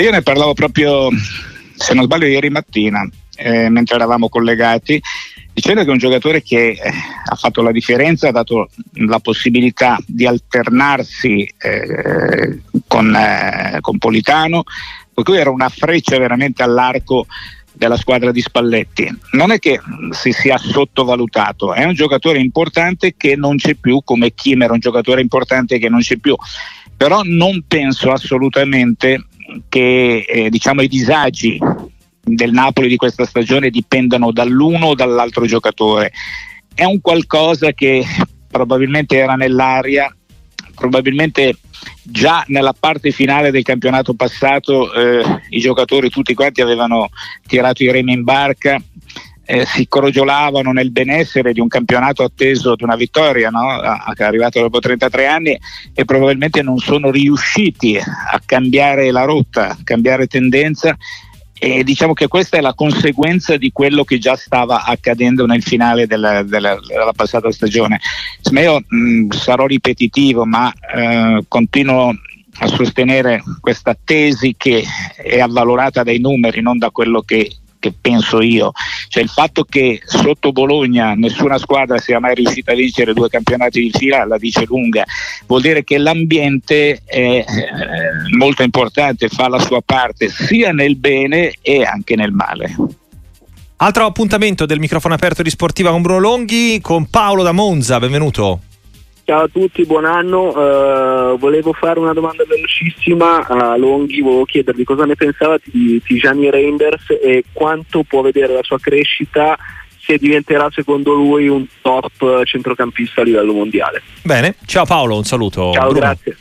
Io 0.00 0.10
ne 0.12 0.22
parlavo 0.22 0.54
proprio, 0.54 1.08
se 1.74 1.92
non 1.92 2.04
sbaglio, 2.04 2.26
ieri 2.26 2.50
mattina. 2.50 3.06
Eh, 3.42 3.70
mentre 3.70 3.94
eravamo 3.94 4.28
collegati 4.28 5.00
dicendo 5.60 5.82
che 5.82 5.88
è 5.88 5.92
un 5.92 5.98
giocatore 5.98 6.42
che 6.42 6.70
eh, 6.70 6.92
ha 7.24 7.34
fatto 7.36 7.60
la 7.60 7.70
differenza, 7.70 8.28
ha 8.28 8.32
dato 8.32 8.70
la 8.94 9.18
possibilità 9.20 9.98
di 10.06 10.26
alternarsi 10.26 11.48
eh, 11.58 12.62
con, 12.86 13.14
eh, 13.14 13.78
con, 13.82 13.98
Politano, 13.98 14.62
per 15.12 15.22
cui 15.22 15.36
era 15.36 15.50
una 15.50 15.68
freccia 15.68 16.18
veramente 16.18 16.62
all'arco 16.62 17.26
della 17.74 17.98
squadra 17.98 18.32
di 18.32 18.40
Spalletti. 18.40 19.14
Non 19.32 19.52
è 19.52 19.58
che 19.58 19.80
si 20.12 20.32
sia 20.32 20.56
sottovalutato, 20.56 21.74
è 21.74 21.84
un 21.84 21.94
giocatore 21.94 22.38
importante 22.38 23.14
che 23.16 23.36
non 23.36 23.56
c'è 23.56 23.74
più, 23.74 24.00
come 24.02 24.32
Kim 24.32 24.62
era 24.62 24.72
un 24.72 24.80
giocatore 24.80 25.20
importante 25.20 25.78
che 25.78 25.90
non 25.90 26.00
c'è 26.00 26.16
più, 26.16 26.34
però 26.96 27.20
non 27.22 27.64
penso 27.68 28.10
assolutamente 28.10 29.26
che 29.68 30.24
eh, 30.26 30.48
diciamo, 30.48 30.80
i 30.80 30.88
disagi 30.88 31.58
del 32.22 32.52
Napoli 32.52 32.88
di 32.88 32.96
questa 32.96 33.24
stagione 33.24 33.70
dipendano 33.70 34.32
dall'uno 34.32 34.88
o 34.88 34.94
dall'altro 34.94 35.46
giocatore. 35.46 36.12
È 36.74 36.84
un 36.84 37.00
qualcosa 37.00 37.72
che 37.72 38.04
probabilmente 38.48 39.16
era 39.16 39.34
nell'aria, 39.34 40.14
probabilmente 40.74 41.56
già 42.02 42.44
nella 42.48 42.74
parte 42.78 43.10
finale 43.10 43.50
del 43.50 43.62
campionato 43.62 44.14
passato 44.14 44.92
eh, 44.92 45.22
i 45.50 45.60
giocatori 45.60 46.10
tutti 46.10 46.34
quanti 46.34 46.60
avevano 46.60 47.08
tirato 47.46 47.82
i 47.82 47.90
remi 47.90 48.12
in 48.12 48.24
barca. 48.24 48.80
eh, 49.44 49.66
si 49.66 49.88
crogiolavano 49.88 50.70
nel 50.70 50.92
benessere 50.92 51.52
di 51.52 51.58
un 51.58 51.66
campionato 51.66 52.22
atteso 52.22 52.76
di 52.76 52.84
una 52.84 52.94
vittoria, 52.94 53.50
no? 53.50 53.80
che 54.14 54.22
arrivato 54.22 54.60
dopo 54.60 54.78
33 54.78 55.26
anni 55.26 55.58
e 55.92 56.04
probabilmente 56.04 56.62
non 56.62 56.78
sono 56.78 57.10
riusciti 57.10 57.96
a 57.96 58.40
cambiare 58.46 59.10
la 59.10 59.24
rotta, 59.24 59.70
a 59.70 59.78
cambiare 59.82 60.28
tendenza 60.28 60.96
e 61.62 61.84
diciamo 61.84 62.14
che 62.14 62.26
questa 62.26 62.56
è 62.56 62.62
la 62.62 62.72
conseguenza 62.72 63.58
di 63.58 63.70
quello 63.70 64.02
che 64.02 64.18
già 64.18 64.34
stava 64.34 64.84
accadendo 64.84 65.44
nel 65.44 65.62
finale 65.62 66.06
della, 66.06 66.42
della, 66.42 66.78
della 66.86 67.12
passata 67.12 67.52
stagione. 67.52 68.00
Io 68.52 68.82
mh, 68.86 69.32
sarò 69.32 69.66
ripetitivo, 69.66 70.46
ma 70.46 70.72
eh, 70.72 71.44
continuo 71.46 72.14
a 72.62 72.66
sostenere 72.66 73.42
questa 73.60 73.94
tesi 74.02 74.54
che 74.56 74.82
è 75.16 75.38
avvalorata 75.38 76.02
dai 76.02 76.18
numeri, 76.18 76.62
non 76.62 76.78
da 76.78 76.90
quello 76.90 77.20
che 77.20 77.50
che 77.80 77.92
penso 77.98 78.40
io, 78.40 78.70
cioè 79.08 79.22
il 79.22 79.28
fatto 79.28 79.64
che 79.64 80.00
sotto 80.04 80.52
Bologna 80.52 81.14
nessuna 81.14 81.58
squadra 81.58 81.98
sia 81.98 82.20
mai 82.20 82.36
riuscita 82.36 82.70
a 82.70 82.76
vincere 82.76 83.12
due 83.12 83.28
campionati 83.28 83.80
di 83.80 83.90
fila 83.90 84.24
la 84.24 84.38
dice 84.38 84.64
lunga, 84.66 85.04
vuol 85.46 85.62
dire 85.62 85.82
che 85.82 85.98
l'ambiente 85.98 87.00
è 87.04 87.18
eh, 87.18 87.44
molto 88.36 88.62
importante, 88.62 89.28
fa 89.28 89.48
la 89.48 89.58
sua 89.58 89.80
parte 89.84 90.28
sia 90.28 90.70
nel 90.72 90.94
bene 90.96 91.54
e 91.60 91.82
anche 91.82 92.14
nel 92.14 92.30
male. 92.30 92.76
Altro 93.82 94.04
appuntamento 94.04 94.66
del 94.66 94.78
microfono 94.78 95.14
aperto 95.14 95.42
di 95.42 95.48
Sportiva 95.48 95.90
con 95.90 96.02
Bruno 96.02 96.20
Longhi 96.20 96.80
con 96.82 97.08
Paolo 97.08 97.42
da 97.42 97.52
Monza, 97.52 97.98
benvenuto. 97.98 98.60
Ciao 99.24 99.44
a 99.44 99.48
tutti, 99.48 99.84
buon 99.84 100.04
anno. 100.04 100.48
Uh, 100.48 101.38
volevo 101.38 101.72
fare 101.72 101.98
una 102.00 102.12
domanda 102.12 102.44
velocissima 102.44 103.46
a 103.46 103.76
Longhi, 103.76 104.20
volevo 104.20 104.44
chiedervi 104.44 104.84
cosa 104.84 105.04
ne 105.04 105.14
pensava 105.14 105.56
di 105.62 106.02
Tijani 106.02 106.50
Reinders 106.50 107.10
e 107.22 107.44
quanto 107.52 108.02
può 108.02 108.22
vedere 108.22 108.52
la 108.52 108.62
sua 108.62 108.78
crescita 108.78 109.56
se 110.00 110.16
diventerà 110.16 110.68
secondo 110.72 111.14
lui 111.14 111.46
un 111.46 111.64
top 111.80 112.44
centrocampista 112.44 113.20
a 113.20 113.24
livello 113.24 113.52
mondiale. 113.52 114.02
Bene, 114.22 114.56
ciao 114.66 114.84
Paolo, 114.84 115.16
un 115.16 115.24
saluto. 115.24 115.72
Ciao, 115.72 115.90
Bruno. 115.90 116.00
grazie. 116.00 116.36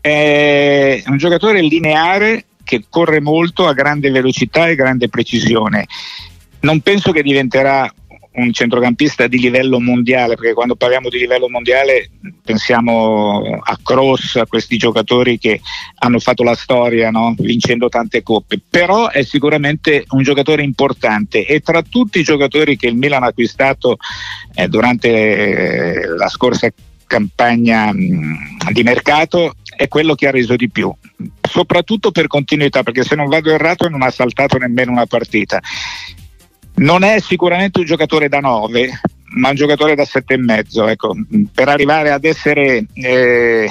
È 0.00 1.02
un 1.06 1.16
giocatore 1.16 1.60
lineare 1.60 2.46
che 2.64 2.84
corre 2.88 3.20
molto 3.20 3.66
a 3.66 3.74
grande 3.74 4.10
velocità 4.10 4.68
e 4.68 4.74
grande 4.74 5.08
precisione. 5.08 5.86
Non 6.60 6.80
penso 6.80 7.12
che 7.12 7.22
diventerà 7.22 7.92
un 8.34 8.52
centrocampista 8.52 9.26
di 9.26 9.38
livello 9.38 9.78
mondiale, 9.78 10.36
perché 10.36 10.54
quando 10.54 10.74
parliamo 10.74 11.08
di 11.08 11.18
livello 11.18 11.48
mondiale 11.48 12.10
pensiamo 12.42 13.60
a 13.62 13.78
Cross, 13.82 14.36
a 14.36 14.46
questi 14.46 14.76
giocatori 14.76 15.38
che 15.38 15.60
hanno 15.98 16.18
fatto 16.18 16.42
la 16.42 16.54
storia 16.54 17.10
no? 17.10 17.34
vincendo 17.38 17.88
tante 17.88 18.22
coppe, 18.22 18.60
però 18.68 19.10
è 19.10 19.22
sicuramente 19.22 20.04
un 20.10 20.22
giocatore 20.22 20.62
importante 20.62 21.46
e 21.46 21.60
tra 21.60 21.82
tutti 21.82 22.20
i 22.20 22.24
giocatori 22.24 22.76
che 22.76 22.86
il 22.86 22.96
Milan 22.96 23.22
ha 23.22 23.28
acquistato 23.28 23.98
eh, 24.54 24.68
durante 24.68 25.08
eh, 25.08 26.06
la 26.16 26.28
scorsa 26.28 26.68
campagna 27.06 27.92
mh, 27.92 28.70
di 28.72 28.82
mercato 28.82 29.56
è 29.76 29.88
quello 29.88 30.14
che 30.14 30.28
ha 30.28 30.30
reso 30.30 30.56
di 30.56 30.70
più, 30.70 30.90
soprattutto 31.42 32.10
per 32.10 32.26
continuità, 32.26 32.82
perché 32.82 33.04
se 33.04 33.14
non 33.14 33.28
vado 33.28 33.50
errato 33.50 33.88
non 33.88 34.02
ha 34.02 34.10
saltato 34.10 34.56
nemmeno 34.56 34.92
una 34.92 35.06
partita 35.06 35.60
non 36.76 37.02
è 37.02 37.20
sicuramente 37.20 37.80
un 37.80 37.84
giocatore 37.84 38.28
da 38.28 38.40
9, 38.40 39.00
ma 39.34 39.50
un 39.50 39.54
giocatore 39.54 39.94
da 39.94 40.04
7,5. 40.04 40.88
Ecco. 40.88 41.16
Per 41.52 41.68
arrivare 41.68 42.10
ad 42.10 42.24
essere 42.24 42.86
eh, 42.94 43.70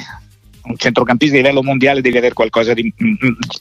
un 0.64 0.76
centrocampista 0.76 1.34
di 1.34 1.42
livello 1.42 1.62
mondiale 1.62 2.00
devi 2.00 2.16
avere 2.16 2.34
qualcosa 2.34 2.72
di, 2.74 2.92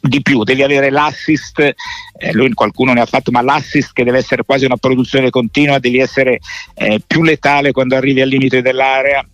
di 0.01 0.21
più, 0.21 0.43
devi 0.43 0.63
avere 0.63 0.89
l'assist, 0.89 1.59
eh, 1.59 2.33
lui 2.33 2.51
qualcuno 2.53 2.93
ne 2.93 3.01
ha 3.01 3.05
fatto, 3.05 3.31
ma 3.31 3.41
l'assist 3.41 3.91
che 3.93 4.03
deve 4.03 4.19
essere 4.19 4.43
quasi 4.43 4.65
una 4.65 4.77
produzione 4.77 5.29
continua, 5.29 5.79
devi 5.79 5.99
essere 5.99 6.39
eh, 6.75 7.01
più 7.05 7.23
letale 7.23 7.71
quando 7.71 7.95
arrivi 7.95 8.21
al 8.21 8.29
limite 8.29 8.61
dell'area. 8.61 9.25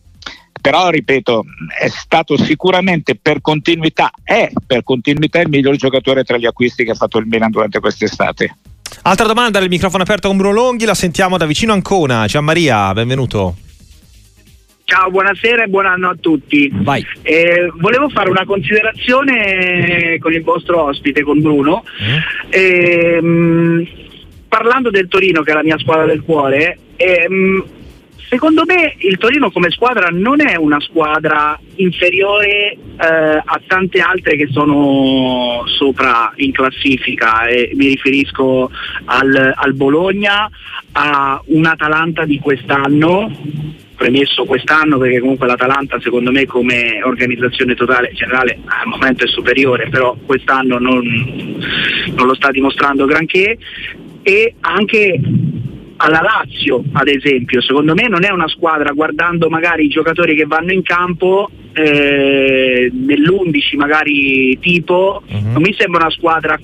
Però 0.60 0.90
ripeto, 0.90 1.46
è 1.80 1.88
stato 1.88 2.36
sicuramente 2.36 3.16
per 3.16 3.42
continuità, 3.42 4.12
è 4.22 4.50
per 4.66 4.84
continuità 4.84 5.40
il 5.40 5.50
miglior 5.50 5.78
giocatore 5.78 6.24
tra 6.24 6.38
gli 6.38 6.46
acquisti 6.46 6.84
che 6.84 6.92
ha 6.92 6.96
fatto 6.96 7.20
il 7.20 7.28
Milan 7.28 7.52
durante 7.52 7.80
quest'estate. 7.80 8.56
Altra 9.04 9.26
domanda 9.26 9.60
del 9.60 9.70
microfono 9.70 10.04
aperto 10.04 10.28
con 10.28 10.38
Bruno 10.38 10.54
Longhi, 10.54 10.86
la 10.86 10.94
sentiamo 10.94 11.38
da 11.38 11.46
vicino 11.46 11.74
Ancona. 11.74 12.28
Ciao 12.28 12.42
Maria, 12.42 12.94
benvenuto. 12.94 13.56
Ciao, 14.84 15.10
buonasera 15.10 15.64
e 15.66 15.68
buon 15.68 15.86
anno 15.86 16.10
a 16.10 16.16
tutti. 16.20 16.72
Eh, 17.22 17.72
volevo 17.76 18.08
fare 18.08 18.30
una 18.30 18.46
considerazione 18.46 20.18
con 20.18 20.32
il 20.32 20.42
vostro 20.44 20.84
ospite, 20.84 21.24
con 21.24 21.42
Bruno. 21.42 21.84
Mm. 22.02 22.18
Eh, 22.50 23.88
parlando 24.48 24.90
del 24.90 25.10
Torino, 25.10 25.42
che 25.42 25.52
è 25.52 25.54
la 25.54 25.64
mia 25.64 25.78
squadra 25.78 26.06
del 26.06 26.22
cuore, 26.22 26.78
ehm, 26.96 27.64
Secondo 28.30 28.64
me 28.66 28.96
il 28.98 29.18
Torino 29.18 29.50
come 29.52 29.70
squadra 29.70 30.10
non 30.12 30.46
è 30.46 30.58
una 30.58 30.82
squadra 30.82 31.58
inferiore 31.76 32.72
eh, 32.72 32.78
a 32.98 33.62
tante 33.66 34.02
altre 34.02 34.36
che 34.36 34.48
sono 34.52 35.64
sopra 35.66 36.34
in 36.36 36.52
classifica 36.52 37.46
e 37.46 37.72
mi 37.76 37.88
riferisco 37.88 38.70
al, 39.06 39.54
al 39.56 39.74
Bologna, 39.76 40.50
a 40.92 41.42
un 41.46 41.66
Atalanta 41.66 42.26
di 42.26 42.38
quest'anno 42.40 43.32
premesso 43.96 44.46
quest'anno 44.46 45.00
perché 45.00 45.20
comunque 45.20 45.48
l'Atalanta 45.48 46.00
secondo 46.00 46.32
me 46.32 46.46
come 46.46 47.02
organizzazione 47.02 47.74
totale 47.74 48.12
generale 48.14 48.60
al 48.66 48.88
momento 48.88 49.24
è 49.24 49.28
superiore 49.28 49.90
però 49.90 50.16
quest'anno 50.24 50.78
non, 50.78 51.04
non 52.14 52.28
lo 52.28 52.36
sta 52.36 52.52
dimostrando 52.52 53.06
granché. 53.06 53.58
E 54.22 54.56
anche 54.60 55.18
alla 55.98 56.22
Lazio, 56.22 56.84
ad 56.94 57.08
esempio, 57.08 57.62
secondo 57.62 57.94
me 57.94 58.08
non 58.08 58.24
è 58.24 58.32
una 58.32 58.48
squadra 58.48 58.92
guardando 58.92 59.50
magari 59.50 59.86
i 59.86 59.90
giocatori 59.90 60.36
che 60.36 60.46
vanno 60.46 60.72
in 60.72 60.84
campo 60.84 61.50
eh, 61.74 62.90
nell'11 62.94 63.76
magari 63.76 64.58
tipo, 64.60 65.24
uh-huh. 65.28 65.52
non 65.52 65.62
mi 65.62 65.74
sembra 65.78 66.02
una 66.02 66.12
squadra 66.12 66.58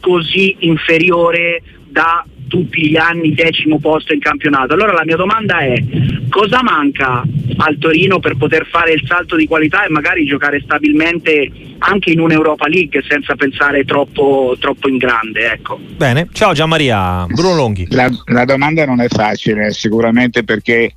così 0.00 0.56
inferiore 0.60 1.62
da 1.88 2.24
tutti 2.50 2.88
gli 2.90 2.96
anni 2.96 3.32
decimo 3.32 3.78
posto 3.78 4.12
in 4.12 4.18
campionato. 4.18 4.74
Allora 4.74 4.92
la 4.92 5.04
mia 5.04 5.14
domanda 5.14 5.60
è 5.60 5.80
cosa 6.28 6.60
manca 6.62 7.22
al 7.58 7.78
Torino 7.78 8.18
per 8.18 8.36
poter 8.36 8.66
fare 8.66 8.92
il 8.92 9.04
salto 9.06 9.36
di 9.36 9.46
qualità 9.46 9.84
e 9.84 9.90
magari 9.90 10.24
giocare 10.24 10.60
stabilmente 10.60 11.48
anche 11.78 12.10
in 12.10 12.18
un'Europa 12.18 12.66
League 12.66 13.02
senza 13.08 13.36
pensare 13.36 13.84
troppo, 13.84 14.56
troppo 14.58 14.88
in 14.88 14.96
grande? 14.96 15.52
Ecco. 15.52 15.78
Bene, 15.96 16.28
ciao 16.32 16.52
Gianmaria, 16.52 17.24
Bruno 17.26 17.54
Longhi. 17.54 17.86
La, 17.90 18.10
la 18.26 18.44
domanda 18.44 18.84
non 18.84 19.00
è 19.00 19.06
facile, 19.08 19.70
sicuramente 19.70 20.42
perché 20.42 20.94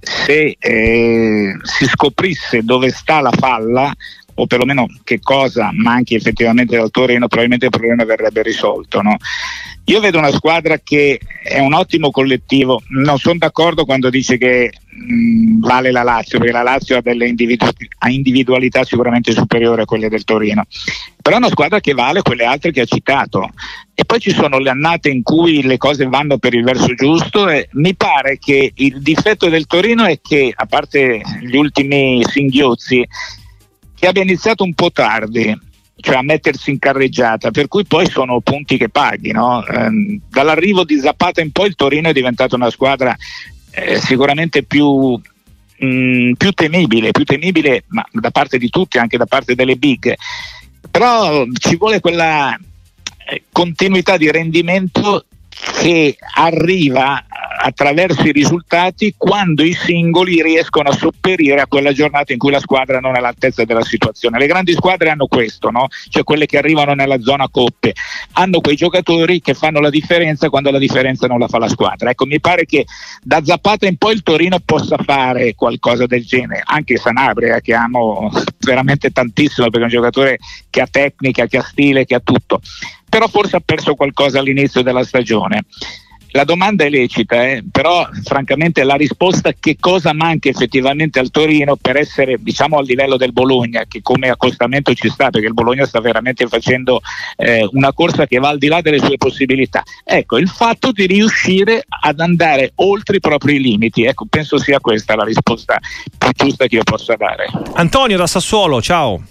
se 0.00 0.56
eh, 0.58 1.52
si 1.62 1.86
scoprisse 1.86 2.62
dove 2.62 2.88
sta 2.90 3.20
la 3.20 3.32
falla 3.32 3.92
o 4.34 4.46
perlomeno 4.46 4.86
che 5.04 5.20
cosa 5.20 5.70
manchi 5.72 6.14
effettivamente 6.14 6.76
dal 6.76 6.90
Torino, 6.90 7.26
probabilmente 7.26 7.66
il 7.66 7.70
problema 7.70 8.04
verrebbe 8.04 8.42
risolto. 8.42 9.00
No? 9.00 9.16
Io 9.86 10.00
vedo 10.00 10.18
una 10.18 10.32
squadra 10.32 10.78
che 10.82 11.20
è 11.42 11.58
un 11.58 11.74
ottimo 11.74 12.10
collettivo, 12.10 12.82
non 12.88 13.18
sono 13.18 13.38
d'accordo 13.38 13.84
quando 13.84 14.08
dice 14.08 14.38
che 14.38 14.72
mh, 14.88 15.60
vale 15.60 15.90
la 15.90 16.02
Lazio, 16.02 16.38
perché 16.38 16.52
la 16.52 16.62
Lazio 16.62 16.96
ha 16.96 17.02
delle 17.02 17.28
individu- 17.28 17.70
ha 17.98 18.08
individualità 18.08 18.82
sicuramente 18.84 19.32
superiori 19.32 19.82
a 19.82 19.84
quelle 19.84 20.08
del 20.08 20.24
Torino, 20.24 20.64
però 21.20 21.36
è 21.36 21.38
una 21.38 21.50
squadra 21.50 21.80
che 21.80 21.92
vale 21.92 22.22
quelle 22.22 22.44
altre 22.44 22.72
che 22.72 22.80
ha 22.80 22.86
citato. 22.86 23.50
E 23.96 24.04
poi 24.04 24.18
ci 24.18 24.30
sono 24.32 24.58
le 24.58 24.70
annate 24.70 25.08
in 25.08 25.22
cui 25.22 25.62
le 25.62 25.76
cose 25.76 26.06
vanno 26.06 26.38
per 26.38 26.54
il 26.54 26.64
verso 26.64 26.94
giusto 26.94 27.48
e 27.48 27.68
mi 27.72 27.94
pare 27.94 28.38
che 28.38 28.72
il 28.74 29.00
difetto 29.00 29.48
del 29.48 29.66
Torino 29.66 30.04
è 30.04 30.18
che, 30.20 30.52
a 30.52 30.66
parte 30.66 31.22
gli 31.42 31.54
ultimi 31.54 32.24
singhiozzi, 32.24 33.06
che 34.04 34.10
abbia 34.10 34.22
iniziato 34.22 34.64
un 34.64 34.74
po' 34.74 34.92
tardi, 34.92 35.58
cioè 35.96 36.16
a 36.16 36.22
mettersi 36.22 36.70
in 36.70 36.78
carreggiata, 36.78 37.50
per 37.50 37.68
cui 37.68 37.86
poi 37.86 38.06
sono 38.06 38.40
punti 38.40 38.76
che 38.76 38.90
paghi. 38.90 39.32
No? 39.32 39.64
Eh, 39.64 40.20
dall'arrivo 40.28 40.84
di 40.84 40.98
Zapata 40.98 41.40
in 41.40 41.52
poi 41.52 41.68
il 41.68 41.74
Torino 41.74 42.10
è 42.10 42.12
diventato 42.12 42.54
una 42.54 42.68
squadra 42.68 43.16
eh, 43.70 43.98
sicuramente 44.00 44.62
più, 44.62 45.18
mh, 45.78 45.86
mm, 45.86 46.32
più, 46.34 46.50
temibile, 46.50 47.12
più 47.12 47.24
temibile 47.24 47.84
ma 47.88 48.04
da 48.12 48.30
parte 48.30 48.58
di 48.58 48.68
tutti, 48.68 48.98
anche 48.98 49.16
da 49.16 49.26
parte 49.26 49.54
delle 49.54 49.76
big. 49.76 50.14
Però 50.90 51.46
ci 51.58 51.76
vuole 51.76 52.00
quella 52.00 52.54
eh, 53.26 53.44
continuità 53.50 54.18
di 54.18 54.30
rendimento 54.30 55.24
che 55.80 56.18
arriva 56.34 57.24
attraverso 57.66 58.26
i 58.26 58.32
risultati 58.32 59.14
quando 59.16 59.62
i 59.62 59.72
singoli 59.72 60.42
riescono 60.42 60.90
a 60.90 60.92
sopperire 60.92 61.62
a 61.62 61.66
quella 61.66 61.92
giornata 61.92 62.34
in 62.34 62.38
cui 62.38 62.50
la 62.50 62.60
squadra 62.60 63.00
non 63.00 63.14
è 63.14 63.18
all'altezza 63.18 63.64
della 63.64 63.82
situazione. 63.82 64.38
Le 64.38 64.46
grandi 64.46 64.72
squadre 64.72 65.08
hanno 65.08 65.26
questo, 65.26 65.70
no? 65.70 65.86
cioè 66.10 66.24
quelle 66.24 66.44
che 66.44 66.58
arrivano 66.58 66.92
nella 66.92 67.18
zona 67.20 67.48
coppe, 67.48 67.94
hanno 68.32 68.60
quei 68.60 68.76
giocatori 68.76 69.40
che 69.40 69.54
fanno 69.54 69.80
la 69.80 69.88
differenza 69.88 70.50
quando 70.50 70.70
la 70.70 70.78
differenza 70.78 71.26
non 71.26 71.38
la 71.38 71.48
fa 71.48 71.58
la 71.58 71.68
squadra. 71.68 72.10
Ecco, 72.10 72.26
mi 72.26 72.38
pare 72.38 72.66
che 72.66 72.84
da 73.22 73.42
Zapata 73.42 73.86
in 73.86 73.96
poi 73.96 74.12
il 74.12 74.22
Torino 74.22 74.58
possa 74.62 74.98
fare 75.02 75.54
qualcosa 75.54 76.04
del 76.04 76.24
genere, 76.24 76.62
anche 76.62 76.98
Sanabria 76.98 77.60
che 77.60 77.72
amo 77.72 78.30
veramente 78.58 79.10
tantissimo 79.10 79.70
perché 79.70 79.80
è 79.80 79.84
un 79.84 79.88
giocatore 79.88 80.38
che 80.68 80.82
ha 80.82 80.86
tecnica, 80.90 81.46
che 81.46 81.56
ha 81.56 81.62
stile, 81.62 82.04
che 82.04 82.14
ha 82.14 82.20
tutto 82.20 82.60
però 83.14 83.28
forse 83.28 83.54
ha 83.54 83.62
perso 83.64 83.94
qualcosa 83.94 84.40
all'inizio 84.40 84.82
della 84.82 85.04
stagione. 85.04 85.66
La 86.34 86.42
domanda 86.42 86.84
è 86.84 86.88
lecita, 86.88 87.44
eh, 87.44 87.62
però 87.70 88.08
francamente 88.24 88.82
la 88.82 88.96
risposta 88.96 89.52
che 89.52 89.76
cosa 89.78 90.12
manca 90.12 90.48
effettivamente 90.48 91.20
al 91.20 91.30
Torino 91.30 91.76
per 91.76 91.96
essere 91.96 92.38
diciamo 92.40 92.76
al 92.76 92.84
livello 92.84 93.16
del 93.16 93.32
Bologna, 93.32 93.84
che 93.86 94.02
come 94.02 94.30
accostamento 94.30 94.92
ci 94.94 95.08
sta, 95.10 95.30
perché 95.30 95.46
il 95.46 95.54
Bologna 95.54 95.86
sta 95.86 96.00
veramente 96.00 96.48
facendo 96.48 97.00
eh, 97.36 97.68
una 97.70 97.92
corsa 97.92 98.26
che 98.26 98.40
va 98.40 98.48
al 98.48 98.58
di 98.58 98.66
là 98.66 98.80
delle 98.80 98.98
sue 98.98 99.16
possibilità. 99.16 99.84
Ecco, 100.02 100.36
il 100.38 100.48
fatto 100.48 100.90
di 100.90 101.06
riuscire 101.06 101.84
ad 101.86 102.18
andare 102.18 102.72
oltre 102.76 103.18
i 103.18 103.20
propri 103.20 103.60
limiti, 103.60 104.02
ecco, 104.02 104.26
penso 104.28 104.58
sia 104.58 104.80
questa 104.80 105.14
la 105.14 105.24
risposta 105.24 105.78
più 106.18 106.30
giusta 106.32 106.66
che 106.66 106.74
io 106.74 106.82
possa 106.82 107.14
dare. 107.14 107.46
Antonio 107.74 108.16
da 108.16 108.26
Sassuolo, 108.26 108.82
ciao. 108.82 109.22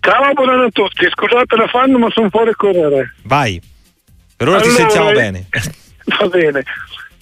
Ciao, 0.00 0.32
buonanotte 0.32 0.66
a 0.66 0.70
tutti. 0.70 1.06
Scusate 1.10 1.56
la 1.56 1.66
fanno, 1.66 1.98
ma 1.98 2.08
sono 2.10 2.30
fuori 2.30 2.48
a 2.48 2.56
correre. 2.56 3.16
Vai. 3.24 3.60
Per 4.34 4.48
ora 4.48 4.56
allora, 4.56 4.72
ti 4.72 4.76
sentiamo 4.76 5.12
bene. 5.12 5.46
Va 6.18 6.26
bene. 6.26 6.64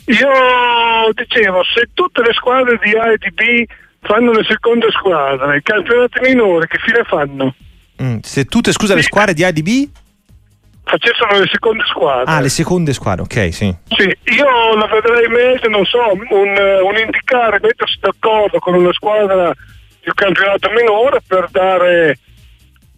Io 0.06 1.12
dicevo, 1.12 1.62
se 1.64 1.88
tutte 1.92 2.22
le 2.22 2.32
squadre 2.32 2.78
di 2.82 2.94
A 2.96 3.12
e 3.12 3.18
di 3.18 3.30
B 3.30 3.64
fanno 4.00 4.32
le 4.32 4.44
seconde 4.44 4.90
squadre, 4.90 5.58
i 5.58 5.62
campionati 5.62 6.20
minori 6.20 6.66
che 6.66 6.78
fine 6.78 7.04
fanno? 7.04 7.54
Mm, 8.02 8.18
se 8.22 8.44
tutte, 8.46 8.72
scusa, 8.72 8.94
le 8.94 9.02
squadre 9.02 9.34
di 9.34 9.44
A 9.44 9.48
e 9.48 9.52
di 9.52 9.62
B? 9.62 9.88
Facessero 10.84 11.38
le 11.38 11.48
seconde 11.52 11.84
squadre. 11.86 12.32
Ah, 12.32 12.40
le 12.40 12.48
seconde 12.48 12.94
squadre, 12.94 13.22
ok, 13.22 13.52
sì. 13.52 13.76
Sì, 13.88 14.16
io 14.32 14.76
la 14.76 14.86
vedrei 14.86 15.28
meglio, 15.28 15.68
non 15.68 15.84
so, 15.84 16.12
un, 16.12 16.26
un 16.30 16.96
indicare, 16.96 17.58
mettersi 17.60 17.98
d'accordo 18.00 18.58
con 18.58 18.72
una 18.72 18.92
squadra 18.94 19.52
di 20.00 20.08
un 20.08 20.14
campionato 20.14 20.70
minore 20.70 21.20
per 21.26 21.48
dare 21.50 22.18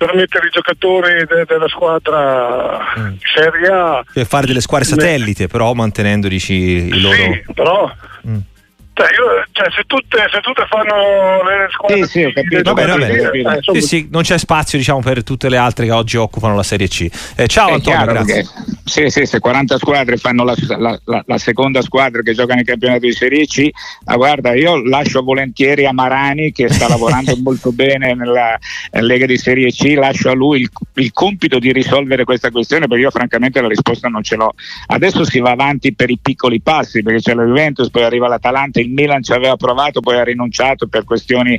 per 0.01 0.15
mettere 0.15 0.47
i 0.47 0.51
giocatori 0.51 1.27
de- 1.27 1.45
della 1.47 1.69
squadra 1.69 2.79
mm. 2.99 3.17
Serie 3.35 3.69
A. 3.69 4.03
Per 4.11 4.25
fare 4.25 4.47
delle 4.47 4.63
squadre 4.63 4.87
satellite, 4.87 5.47
però 5.47 5.75
mantenendo 5.75 6.27
dici, 6.27 6.55
i 6.55 7.01
loro... 7.01 7.17
Sì, 7.17 7.45
però... 7.53 7.93
Mm. 8.27 8.39
Cioè, 8.93 9.07
io, 9.07 9.45
cioè, 9.53 9.71
se, 9.71 9.85
tutte, 9.87 10.19
se, 10.31 10.41
tutte, 10.41 10.67
fanno 10.69 11.43
le 11.43 11.69
squadre 11.71 12.05
sì, 12.05 12.11
sì, 12.11 12.25
ho 12.25 12.33
capito, 12.33 12.75
vabbè, 12.75 12.87
vabbè. 12.87 13.57
Eh, 13.57 13.81
sì, 13.81 13.81
sì, 13.81 14.09
non 14.11 14.23
c'è 14.23 14.37
spazio 14.37 14.77
diciamo, 14.77 15.01
per 15.01 15.23
tutte 15.23 15.49
le 15.49 15.57
altre 15.57 15.87
che 15.87 15.93
oggi 15.93 16.17
occupano 16.17 16.55
la 16.55 16.63
Serie 16.63 16.89
C. 16.89 17.09
Eh, 17.37 17.47
ciao 17.47 17.69
È 17.69 17.73
Antonio 17.75 18.05
grazie. 18.05 18.47
sì, 18.85 19.09
sì, 19.09 19.25
se 19.25 19.39
40 19.39 19.79
squadre 19.79 20.17
fanno 20.17 20.45
la, 20.45 20.55
la, 20.77 21.01
la, 21.05 21.23
la, 21.25 21.39
seconda 21.39 21.81
squadra 21.83 22.21
che 22.21 22.35
gioca 22.35 22.55
nel 22.55 22.65
campionato 22.65 23.01
di 23.01 23.13
Serie 23.13 23.47
C 23.47 23.69
ah, 24.05 24.17
guarda 24.17 24.55
io 24.55 24.83
lascio 24.85 25.23
volentieri 25.23 25.87
a 25.87 25.93
Marani 25.93 26.53
che 26.53 26.69
sta 26.69 26.89
lavorando 26.89 27.35
molto 27.43 27.73
bene 27.73 28.15
nella 28.15 28.59
Lega 29.01 29.25
di 29.25 29.39
Serie 29.39 29.71
C 29.71 29.95
lascio 29.97 30.31
a 30.31 30.35
lui 30.35 30.61
il, 30.61 30.71
il 30.95 31.13
compito 31.13 31.59
di 31.59 31.73
risolvere 31.73 32.25
questa 32.25 32.51
questione 32.51 32.87
perché 32.87 33.05
io 33.05 33.11
francamente 33.11 33.61
la 33.61 33.69
risposta 33.69 34.09
non 34.09 34.23
ce 34.23 34.37
l'ho. 34.37 34.53
Adesso 34.89 35.25
si 35.25 35.39
va 35.39 35.53
avanti 35.53 35.95
per 35.95 36.11
i 36.11 36.19
piccoli 36.21 36.61
passi 36.61 37.03
perché 37.03 37.21
c'è 37.21 37.35
la 37.35 37.45
Juventus 37.45 37.89
poi 37.89 38.03
arriva 38.03 38.29
l'Atalanta 38.29 38.81
il 38.81 38.90
il 38.91 38.93
Milan 38.93 39.23
ci 39.23 39.33
aveva 39.33 39.57
provato, 39.57 40.01
poi 40.01 40.19
ha 40.19 40.25
rinunciato 40.25 40.89
per 40.89 41.05
questioni 41.05 41.59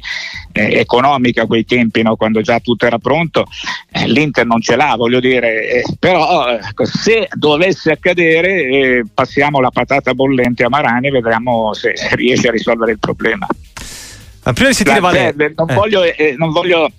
eh, 0.51 0.79
economiche 0.79 1.39
a 1.39 1.47
quei 1.47 1.65
tempi, 1.65 2.01
no? 2.01 2.15
quando 2.15 2.41
già 2.41 2.59
tutto 2.59 2.85
era 2.85 2.99
pronto, 2.99 3.45
eh, 3.91 4.07
l'Inter 4.07 4.45
non 4.45 4.61
ce 4.61 4.75
l'ha, 4.75 4.93
voglio 4.97 5.19
dire, 5.19 5.69
eh, 5.69 5.83
però 5.97 6.47
ecco, 6.49 6.85
se 6.85 7.27
dovesse 7.33 7.91
accadere 7.91 8.63
eh, 8.63 9.05
passiamo 9.11 9.59
la 9.59 9.71
patata 9.71 10.13
bollente 10.13 10.63
a 10.63 10.69
Marani 10.69 11.07
e 11.07 11.11
vedremo 11.11 11.73
se 11.73 11.93
riesce 12.11 12.49
a 12.49 12.51
risolvere 12.51 12.91
il 12.91 12.99
problema. 12.99 13.47
Ma 14.43 14.53
prima 14.53 14.69
di 14.69 14.75
sentire 14.75 14.99
Valerio, 14.99 15.53
non, 15.55 15.67
voglio, 15.67 16.03
eh, 16.03 16.35
non 16.37 16.51
voglio 16.51 16.91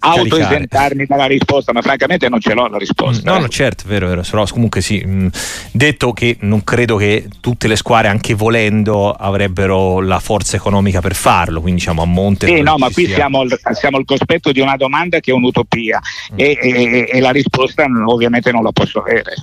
autoesentarmi 0.00 1.06
dalla 1.06 1.26
risposta, 1.26 1.72
ma 1.72 1.82
francamente 1.82 2.28
non 2.28 2.40
ce 2.40 2.54
l'ho 2.54 2.66
la 2.68 2.78
risposta. 2.78 3.30
No, 3.30 3.38
no, 3.38 3.48
certo, 3.48 3.84
vero, 3.86 4.08
vero. 4.08 4.22
Però 4.28 4.44
comunque 4.46 4.80
sì, 4.80 5.02
mh, 5.04 5.10
mm, 5.10 5.26
detto 5.72 6.12
che 6.12 6.36
non 6.40 6.64
credo 6.64 6.96
che 6.96 7.28
tutte 7.40 7.68
le 7.68 7.76
squadre, 7.76 8.08
anche 8.08 8.34
volendo, 8.34 9.12
avrebbero 9.12 10.00
la 10.00 10.18
forza 10.18 10.56
economica 10.56 11.00
per 11.00 11.14
farlo, 11.14 11.60
quindi 11.60 11.80
diciamo 11.80 12.02
a 12.02 12.06
monte. 12.06 12.46
Sì, 12.46 12.60
no, 12.62 12.76
ma 12.78 12.90
qui 12.90 13.06
sia... 13.06 13.16
siamo, 13.16 13.40
al, 13.40 13.58
siamo, 13.72 13.98
al, 13.98 14.04
cospetto 14.04 14.52
di 14.52 14.60
una 14.60 14.76
domanda 14.76 15.20
che 15.20 15.30
è 15.30 15.34
un'utopia 15.34 16.00
mm. 16.32 16.38
e, 16.38 16.58
e, 16.60 17.08
e, 17.12 17.20
la 17.20 17.30
risposta 17.30 17.84
ovviamente 18.06 18.50
non 18.50 18.62
la 18.62 18.72
posso 18.72 19.00
avere. 19.00 19.34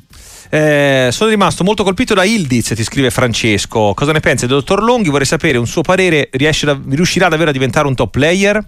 Eh, 0.50 1.10
sono 1.12 1.30
rimasto 1.30 1.64
molto 1.64 1.84
colpito 1.84 2.14
da 2.14 2.24
Ildiz, 2.24 2.74
ti 2.74 2.84
scrive 2.84 3.12
Francesco. 3.12 3.94
Cosa 3.94 4.12
ne 4.12 4.20
pensi, 4.20 4.48
dottor 4.48 4.82
Longhi? 4.82 5.10
Vorrei 5.10 5.26
sapere 5.26 5.58
un 5.58 5.68
suo 5.68 5.82
parere, 5.82 6.30
da, 6.32 6.80
riuscirà 6.90 7.28
davvero 7.28 7.50
a 7.50 7.54
diventare 7.54 7.88
un 7.88 7.96
top 7.96 8.12
player? 8.12 8.64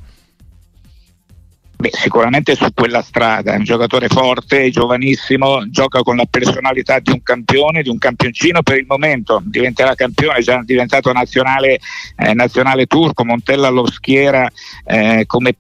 Beh, 1.82 1.92
sicuramente 1.94 2.56
su 2.56 2.66
quella 2.74 3.02
strada, 3.02 3.54
è 3.54 3.56
un 3.56 3.64
giocatore 3.64 4.10
forte, 4.10 4.70
giovanissimo, 4.70 5.70
gioca 5.70 6.02
con 6.02 6.18
la 6.18 6.26
personalità 6.30 7.00
di 7.00 7.12
un 7.12 7.24
campione, 7.24 7.84
di 7.84 7.88
un 7.88 7.98
campioncino. 7.98 8.62
Per 8.62 8.76
il 8.78 8.86
momento, 8.86 9.42
diventerà 9.46 9.96
campione, 9.96 10.40
è 10.40 10.42
già 10.42 10.62
diventato 10.62 11.10
nazionale, 11.14 11.80
eh, 12.18 12.34
nazionale 12.34 12.86
turco, 12.86 13.24
Montella 13.24 13.70
lo 13.70 13.90
schiera 13.90 14.50
eh, 14.84 15.24
come 15.26 15.56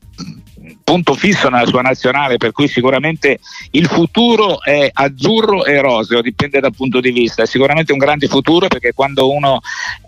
punto 0.83 1.13
fisso 1.13 1.49
nella 1.49 1.65
sua 1.65 1.81
nazionale, 1.81 2.37
per 2.37 2.51
cui 2.51 2.67
sicuramente 2.67 3.39
il 3.71 3.87
futuro 3.87 4.61
è 4.63 4.89
azzurro 4.91 5.65
e 5.65 5.79
roseo, 5.81 6.21
dipende 6.21 6.59
dal 6.59 6.73
punto 6.75 6.99
di 6.99 7.11
vista. 7.11 7.43
È 7.43 7.45
sicuramente 7.45 7.91
un 7.91 7.97
grande 7.97 8.27
futuro 8.27 8.67
perché 8.67 8.93
quando 8.93 9.31
uno, 9.31 9.59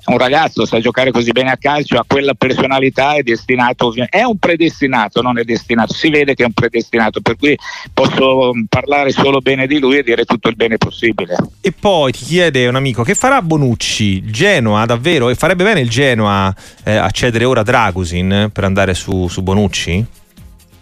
un 0.06 0.17
ragazzo, 0.17 0.65
sa 0.65 0.80
giocare 0.80 1.12
così 1.12 1.32
bene 1.32 1.52
a 1.52 1.58
calcio, 1.58 1.97
ha 1.97 2.06
quella 2.08 2.34
personalità, 2.34 3.13
è 3.13 3.21
destinato, 3.21 3.93
è 4.10 4.24
un 4.24 4.38
predestinato, 4.38 5.21
non 5.21 5.39
è 5.39 5.43
destinato, 5.43 5.93
si 5.93 6.10
vede 6.10 6.34
che 6.34 6.43
è 6.43 6.45
un 6.45 6.54
predestinato, 6.54 7.21
per 7.21 7.38
cui 7.38 7.58
posso 7.93 8.52
parlare 8.67 9.12
solo 9.12 9.39
bene 9.39 9.67
di 9.67 9.80
lui 9.80 9.97
e 9.97 10.04
dire 10.04 10.26
tutto 10.26 10.50
il 10.50 10.56
bene 10.56 10.78
possibile. 10.78 11.36
E 11.62 11.71
poi 11.71 12.12
ti 12.12 12.26
chiede 12.26 12.67
un 12.67 12.76
amico, 12.76 13.04
che 13.04 13.15
farà 13.15 13.41
Bonucci? 13.41 14.24
Genoa 14.26 14.86
davvero? 14.86 15.30
E 15.30 15.36
farebbe 15.36 15.63
bene 15.63 15.82
il 15.82 15.89
Genoa 15.89 16.54
eh, 16.84 16.95
a 16.95 17.10
cedere 17.12 17.45
ora 17.45 17.63
Dragusin 17.63 18.50
per 18.52 18.63
andare 18.63 18.93
su, 18.93 19.28
su 19.28 19.41
Bonucci? 19.41 20.19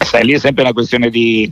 Sai, 0.06 0.26
lì 0.26 0.34
è 0.34 0.40
sempre 0.40 0.64
una 0.64 0.74
questione 0.74 1.10
di 1.10 1.52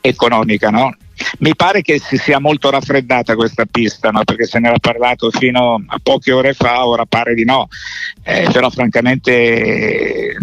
economica, 0.00 0.70
no? 0.70 0.94
Mi 1.38 1.56
pare 1.56 1.82
che 1.82 1.98
si 1.98 2.18
sia 2.18 2.38
molto 2.38 2.70
raffreddata 2.70 3.34
questa 3.34 3.64
pista, 3.64 4.10
no? 4.10 4.22
perché 4.24 4.44
se 4.44 4.58
ne 4.58 4.68
era 4.68 4.78
parlato 4.78 5.30
fino 5.30 5.82
a 5.86 5.98
poche 6.02 6.32
ore 6.32 6.52
fa, 6.52 6.86
ora 6.86 7.06
pare 7.06 7.34
di 7.34 7.44
no, 7.44 7.68
eh, 8.22 8.48
però 8.52 8.68
francamente 8.68 10.36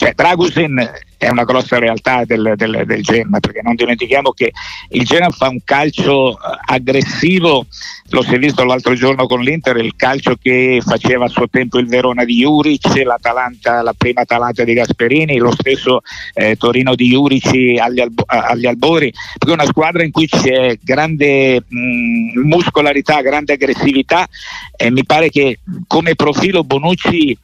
cioè, 0.00 0.14
Dragusin 0.14 0.90
è 1.18 1.28
una 1.28 1.44
grossa 1.44 1.78
realtà 1.78 2.24
del, 2.24 2.54
del, 2.56 2.84
del 2.86 3.02
Genoa, 3.02 3.38
perché 3.38 3.60
non 3.62 3.74
dimentichiamo 3.74 4.30
che 4.30 4.50
il 4.92 5.04
Genoa 5.04 5.28
fa 5.28 5.50
un 5.50 5.60
calcio 5.62 6.32
eh, 6.32 6.58
aggressivo, 6.64 7.66
lo 8.08 8.22
si 8.22 8.32
è 8.32 8.38
visto 8.38 8.64
l'altro 8.64 8.94
giorno 8.94 9.26
con 9.26 9.42
l'Inter, 9.42 9.76
il 9.76 9.96
calcio 9.96 10.36
che 10.40 10.80
faceva 10.82 11.26
a 11.26 11.28
suo 11.28 11.50
tempo 11.50 11.78
il 11.78 11.86
Verona 11.86 12.24
di 12.24 12.38
Juric, 12.38 12.86
la 13.04 13.92
prima 13.94 14.22
Atalanta 14.22 14.64
di 14.64 14.72
Gasperini, 14.72 15.36
lo 15.36 15.52
stesso 15.52 16.00
eh, 16.32 16.56
Torino 16.56 16.94
di 16.94 17.08
Juric 17.08 17.78
agli, 17.78 18.00
albo- 18.00 18.24
agli, 18.24 18.64
albori, 18.64 19.12
perché 19.36 19.50
è 19.50 19.60
una 19.60 19.66
squadra 19.66 20.02
in 20.02 20.12
cui 20.12 20.26
c'è 20.26 20.78
grande 20.80 21.62
mh, 21.68 21.76
mm, 21.76 22.46
muscolarità, 22.46 23.20
grande 23.20 23.52
aggressività 23.52 24.26
e 24.74 24.90
mi 24.90 25.04
pare 25.04 25.28
che 25.28 25.58
come 25.86 26.14
profilo 26.14 26.64
Bonucci 26.64 27.36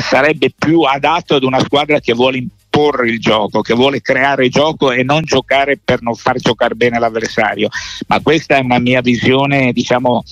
sarebbe 0.00 0.52
più 0.56 0.80
adatto 0.82 1.36
ad 1.36 1.44
una 1.44 1.60
squadra 1.60 2.00
che 2.00 2.14
vuole 2.14 2.38
imporre 2.38 3.08
il 3.08 3.20
gioco, 3.20 3.60
che 3.60 3.74
vuole 3.74 4.00
creare 4.00 4.48
gioco 4.48 4.90
e 4.90 5.04
non 5.04 5.22
giocare 5.22 5.78
per 5.82 6.02
non 6.02 6.14
far 6.14 6.38
giocare 6.38 6.74
bene 6.74 6.98
l'avversario. 6.98 7.68
Ma 8.08 8.20
questa 8.20 8.56
è 8.56 8.60
una 8.60 8.78
mia 8.78 9.00
visione, 9.00 9.72
diciamo, 9.72 10.24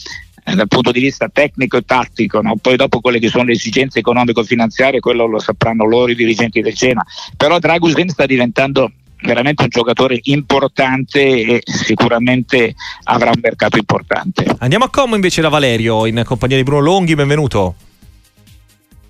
eh, 0.44 0.55
dal 0.55 0.66
punto 0.66 0.90
di 0.90 1.01
vista 1.01 1.29
tecnico 1.29 1.77
e 1.77 1.83
tattico, 1.83 2.40
no? 2.42 2.57
poi 2.57 2.77
dopo 2.77 3.01
quelle 3.01 3.20
che 3.20 3.29
sono 3.29 3.44
le 3.44 3.53
esigenze 3.53 4.01
economico-finanziarie, 4.01 4.98
quello 4.98 5.27
lo 5.27 5.38
sapranno 5.38 5.87
loro 5.87 6.11
i 6.11 6.16
dirigenti 6.16 6.61
del 6.61 6.75
Cena. 6.75 7.05
Però 7.37 7.59
Dragusin 7.59 8.09
sta 8.09 8.27
diventando 8.27 8.90
veramente 9.22 9.62
un 9.62 9.68
giocatore 9.68 10.18
importante 10.22 11.20
e 11.20 11.62
sicuramente 11.62 12.75
avrà 13.05 13.31
un 13.31 13.40
mercato 13.40 13.77
importante. 13.77 14.44
Andiamo 14.59 14.87
a 14.87 14.90
Como 14.90 15.14
invece 15.14 15.40
da 15.40 15.48
Valerio 15.48 16.07
in 16.07 16.22
compagnia 16.25 16.57
di 16.57 16.64
Bruno 16.64 16.83
Longhi, 16.83 17.14
benvenuto 17.14 17.77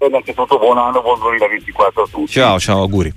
innanzitutto 0.06 0.58
buon 0.58 0.78
anno, 0.78 1.00
buon 1.02 1.18
2024 1.20 2.02
a 2.02 2.06
tutti. 2.10 2.32
Ciao, 2.32 2.58
ciao, 2.58 2.80
auguri. 2.80 3.12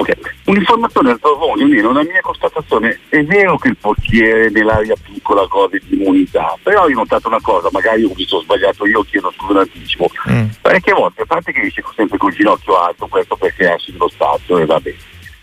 Okay. 0.00 0.14
Un'informazione 0.44 1.10
al 1.10 1.18
Pavone, 1.18 1.64
almeno 1.64 1.90
una 1.90 2.04
mia 2.04 2.20
constatazione, 2.20 3.00
è 3.08 3.24
vero 3.24 3.58
che 3.58 3.68
il 3.68 3.76
portiere 3.76 4.48
nell'area 4.48 4.94
piccola 5.02 5.44
gode 5.46 5.80
di 5.84 6.00
immunità, 6.00 6.56
però 6.62 6.84
ho 6.84 6.88
notato 6.88 7.26
una 7.26 7.40
cosa, 7.40 7.68
magari 7.72 8.04
ho 8.04 8.12
visto 8.14 8.40
sbagliato 8.40 8.86
io, 8.86 9.02
chiedo 9.02 9.32
scusa 9.32 9.52
in 9.52 9.58
anticipo, 9.58 10.08
mm. 10.30 10.48
parecchie 10.60 10.92
volte, 10.92 11.22
a 11.22 11.26
parte 11.26 11.52
che 11.52 11.60
riesce 11.60 11.82
sempre 11.96 12.16
col 12.16 12.32
ginocchio 12.32 12.80
alto, 12.80 13.08
questo 13.08 13.34
perché 13.34 13.74
esce 13.74 13.90
dello 13.90 14.08
spazio 14.08 14.58
e 14.58 14.66
va 14.66 14.78
bene, 14.78 14.98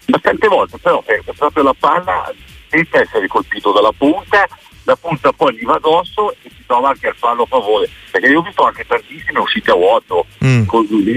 ma 0.05 0.19
tante 0.19 0.47
volte 0.47 0.77
però 0.77 1.01
perde 1.01 1.33
proprio 1.33 1.63
la 1.63 1.75
palla 1.77 2.33
senza 2.69 3.01
essere 3.01 3.27
colpito 3.27 3.73
dalla 3.73 3.91
punta 3.95 4.47
la 4.85 4.95
punta 4.95 5.31
poi 5.33 5.55
gli 5.55 5.63
va 5.63 5.75
addosso 5.75 6.31
e 6.31 6.49
si 6.49 6.63
trova 6.65 6.89
anche 6.89 7.07
al 7.07 7.15
fallo 7.15 7.43
a 7.43 7.47
favore. 7.47 7.89
Perché 8.09 8.27
io 8.27 8.39
ho 8.39 8.43
visto 8.43 8.63
anche 8.63 8.85
tantissime 8.85 9.39
uscite 9.39 9.71
a 9.71 9.75
vuoto 9.75 10.25
mm. 10.43 10.67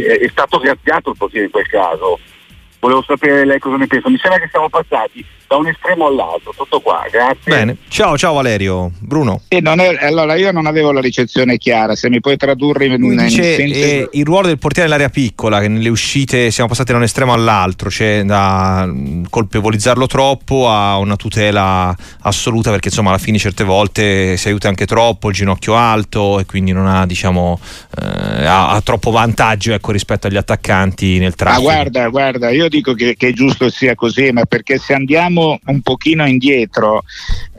è, 0.06 0.18
è, 0.20 0.28
stato 0.28 0.58
graziato 0.58 1.10
il 1.10 1.16
portiere 1.16 1.46
in 1.46 1.52
quel 1.52 1.68
caso. 1.68 2.18
Volevo 2.80 3.02
sapere 3.02 3.44
lei 3.44 3.58
cosa 3.58 3.76
ne 3.76 3.86
pensa. 3.86 4.08
Mi 4.08 4.18
sembra 4.18 4.40
che 4.40 4.48
siamo 4.50 4.68
passati 4.68 5.24
da 5.48 5.56
un 5.56 5.66
estremo 5.66 6.06
all'altro, 6.06 6.52
tutto 6.54 6.80
qua, 6.80 7.06
grazie. 7.10 7.50
Bene, 7.50 7.76
ciao 7.88 8.18
ciao 8.18 8.34
Valerio, 8.34 8.92
Bruno. 8.98 9.40
È, 9.48 9.56
allora 9.56 10.34
io 10.34 10.52
non 10.52 10.66
avevo 10.66 10.92
la 10.92 11.00
ricezione 11.00 11.56
chiara, 11.56 11.96
se 11.96 12.10
mi 12.10 12.20
puoi 12.20 12.36
tradurre 12.36 12.84
in, 12.84 12.96
Lui 12.96 13.16
dice, 13.16 13.54
senso... 13.54 13.74
eh, 13.74 14.08
il 14.12 14.24
ruolo 14.26 14.48
del 14.48 14.58
portiere 14.58 14.86
nell'area 14.88 15.08
piccola, 15.08 15.60
che 15.60 15.68
nelle 15.68 15.88
uscite 15.88 16.50
siamo 16.50 16.68
passati 16.68 16.92
da 16.92 16.98
un 16.98 17.04
estremo 17.04 17.32
all'altro, 17.32 17.88
cioè 17.88 18.22
da 18.24 18.84
mm, 18.86 19.24
colpevolizzarlo 19.30 20.06
troppo 20.06 20.68
a 20.68 20.98
una 20.98 21.16
tutela 21.16 21.96
assoluta 22.20 22.70
perché 22.70 22.88
insomma 22.88 23.08
alla 23.08 23.18
fine 23.18 23.38
certe 23.38 23.64
volte 23.64 24.36
si 24.36 24.48
aiuta 24.48 24.68
anche 24.68 24.84
troppo, 24.84 25.30
il 25.30 25.34
ginocchio 25.34 25.74
alto 25.74 26.40
e 26.40 26.44
quindi 26.44 26.72
non 26.72 26.86
ha 26.86 27.06
diciamo 27.06 27.58
eh, 27.98 28.44
ha, 28.44 28.72
ha, 28.72 28.80
troppo 28.82 29.10
vantaggio 29.10 29.72
ecco, 29.72 29.92
rispetto 29.92 30.26
agli 30.26 30.36
attaccanti 30.36 31.18
nel 31.18 31.34
traffico. 31.34 31.70
Ah, 31.70 31.72
guarda, 31.72 32.08
guarda, 32.08 32.50
io 32.50 32.68
dico 32.68 32.92
che, 32.92 33.16
che 33.16 33.28
è 33.28 33.32
giusto 33.32 33.70
sia 33.70 33.94
così, 33.94 34.30
ma 34.30 34.44
perché 34.44 34.76
se 34.76 34.92
andiamo 34.92 35.37
un 35.64 35.80
pochino 35.82 36.26
indietro, 36.26 37.02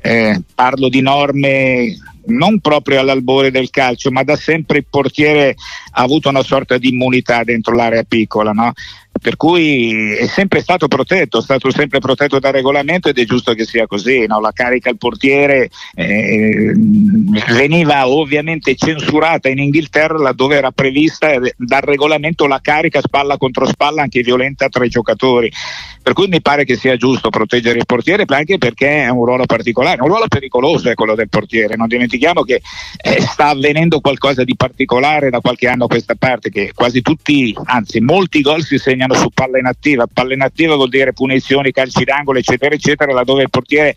eh, 0.02 0.42
parlo 0.54 0.90
di 0.90 1.02
norme 1.02 1.96
non 2.30 2.60
proprio 2.60 3.00
all'albore 3.00 3.52
del 3.52 3.70
calcio, 3.70 4.12
ma 4.12 4.24
da 4.24 4.36
sempre 4.36 4.80
il 4.80 4.86
portiere 4.90 5.56
ha 5.92 6.02
avuto 6.02 6.30
una 6.30 6.44
sorta 6.44 6.78
di 6.78 6.90
immunità 6.90 7.44
dentro 7.44 7.76
l'area 7.76 8.04
piccola, 8.04 8.52
no? 8.52 8.74
per 9.20 9.36
cui 9.36 10.14
è 10.14 10.28
sempre 10.28 10.62
stato 10.62 10.88
protetto, 10.88 11.40
è 11.40 11.42
stato 11.42 11.70
sempre 11.72 12.00
protetto 12.00 12.40
dal 12.40 12.54
regolamento 12.54 13.10
ed 13.10 13.18
è 13.18 13.26
giusto 13.26 13.54
che 13.54 13.66
sia 13.66 13.86
così, 13.86 14.26
no? 14.26 14.40
la 14.40 14.52
carica 14.54 14.90
al 14.90 14.98
portiere 14.98 15.70
eh, 15.96 16.74
veniva 17.50 18.08
ovviamente 18.08 18.76
censurata 18.76 19.50
in 19.50 19.60
Inghilterra 19.60 20.18
laddove 20.18 20.56
era 20.56 20.72
prevista 20.72 21.32
dal 21.58 21.82
regolamento 21.82 22.48
la 22.48 22.60
carica 22.62 23.02
spalla 23.02 23.38
contro 23.38 23.66
spalla 23.66 24.04
anche 24.04 24.22
violenta 24.22 24.70
tra 24.70 24.86
i 24.86 24.90
giocatori, 24.90 25.52
per 26.10 26.18
cui 26.18 26.28
mi 26.28 26.42
pare 26.42 26.66
che 26.66 26.76
sia 26.76 26.96
giusto 26.96 27.30
proteggere 27.30 27.78
il 27.78 27.86
portiere 27.86 28.26
anche 28.30 28.58
perché 28.58 29.04
è 29.04 29.10
un 29.10 29.26
ruolo 29.26 29.46
particolare, 29.46 30.02
un 30.02 30.08
ruolo 30.08 30.28
pericoloso 30.28 30.90
è 30.90 30.96
quello 30.96 31.14
del 31.14 31.30
portiere, 31.30 31.76
non 31.76 31.88
dimentichiamo 31.88 32.42
che 32.42 32.64
eh, 33.00 33.22
sta 33.22 33.50
avvenendo 33.50 34.00
qualcosa 34.00 34.44
di 34.44 34.56
particolare 34.56 35.30
da 35.30 35.40
qualche 35.40 35.68
anno 35.68 35.84
a 35.84 35.88
questa 35.88 36.16
parte, 36.16 36.50
che 36.50 36.72
quasi 36.74 37.04
tutti, 37.04 37.56
anzi 37.66 38.00
molti 38.00 38.42
gol 38.42 38.64
si 38.64 38.80
segnano 38.80 39.14
su 39.14 39.30
palla 39.32 39.60
inattiva. 39.60 40.08
Palla 40.12 40.34
inattiva 40.34 40.74
vuol 40.74 40.90
dire 40.90 41.14
punizioni, 41.14 41.72
calci 41.72 42.04
d'angolo, 42.04 42.40
eccetera, 42.40 42.74
eccetera, 42.74 43.14
laddove 43.14 43.44
il 43.44 43.52
portiere 43.52 43.94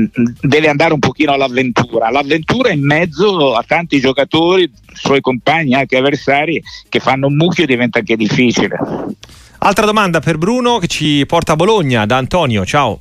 mm, 0.00 0.04
mm, 0.04 0.24
deve 0.42 0.68
andare 0.68 0.92
un 0.92 1.00
pochino 1.00 1.32
all'avventura. 1.32 2.08
L'avventura 2.08 2.70
in 2.70 2.86
mezzo 2.86 3.56
a 3.56 3.64
tanti 3.66 3.98
giocatori, 3.98 4.70
suoi 4.92 5.20
compagni, 5.20 5.74
anche 5.74 5.96
avversari, 5.96 6.62
che 6.88 7.00
fanno 7.00 7.26
un 7.26 7.34
mucchio 7.34 7.66
diventa 7.66 7.98
anche 7.98 8.14
difficile. 8.14 8.78
Altra 9.64 9.86
domanda 9.86 10.18
per 10.18 10.38
Bruno 10.38 10.78
che 10.78 10.88
ci 10.88 11.24
porta 11.24 11.52
a 11.52 11.56
Bologna, 11.56 12.04
da 12.04 12.16
Antonio, 12.16 12.64
ciao. 12.64 13.00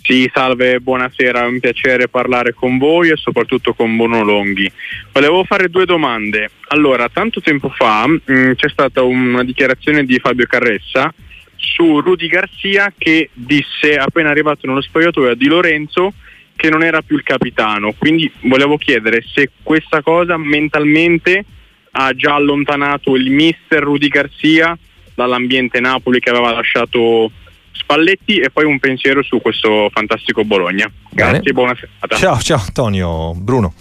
Sì, 0.00 0.30
salve, 0.32 0.78
buonasera, 0.78 1.42
è 1.42 1.46
un 1.46 1.58
piacere 1.58 2.06
parlare 2.06 2.54
con 2.54 2.78
voi 2.78 3.10
e 3.10 3.16
soprattutto 3.16 3.74
con 3.74 3.96
Bruno 3.96 4.22
Longhi. 4.22 4.70
Volevo 5.10 5.42
fare 5.42 5.68
due 5.70 5.84
domande. 5.84 6.50
Allora, 6.68 7.08
tanto 7.08 7.40
tempo 7.40 7.68
fa 7.68 8.06
mh, 8.06 8.20
mm, 8.30 8.52
c'è 8.52 8.68
stata 8.68 9.02
una 9.02 9.42
dichiarazione 9.42 10.04
di 10.04 10.20
Fabio 10.20 10.46
Carressa 10.46 11.12
su 11.56 11.98
Rudy 11.98 12.28
Garcia 12.28 12.92
che 12.96 13.30
disse 13.32 13.96
appena 13.96 14.30
arrivato 14.30 14.68
nello 14.68 14.82
spogliatoio 14.82 15.34
di 15.34 15.46
Lorenzo 15.46 16.12
che 16.54 16.70
non 16.70 16.84
era 16.84 17.02
più 17.02 17.16
il 17.16 17.24
capitano. 17.24 17.92
Quindi 17.98 18.30
volevo 18.42 18.78
chiedere 18.78 19.24
se 19.34 19.50
questa 19.64 20.00
cosa 20.00 20.36
mentalmente 20.36 21.44
ha 21.90 22.14
già 22.14 22.36
allontanato 22.36 23.16
il 23.16 23.32
mister 23.32 23.82
Rudy 23.82 24.06
Garcia 24.06 24.78
dall'ambiente 25.14 25.80
Napoli 25.80 26.20
che 26.20 26.30
aveva 26.30 26.52
lasciato 26.52 27.30
Spalletti 27.72 28.38
e 28.38 28.50
poi 28.50 28.64
un 28.64 28.78
pensiero 28.78 29.22
su 29.22 29.40
questo 29.40 29.90
fantastico 29.92 30.44
Bologna. 30.44 30.90
Grazie, 31.10 31.40
Bene. 31.40 31.52
buona 31.52 31.74
serata. 31.74 32.16
Ciao, 32.16 32.38
ciao 32.38 32.58
Antonio, 32.58 33.32
Bruno. 33.34 33.74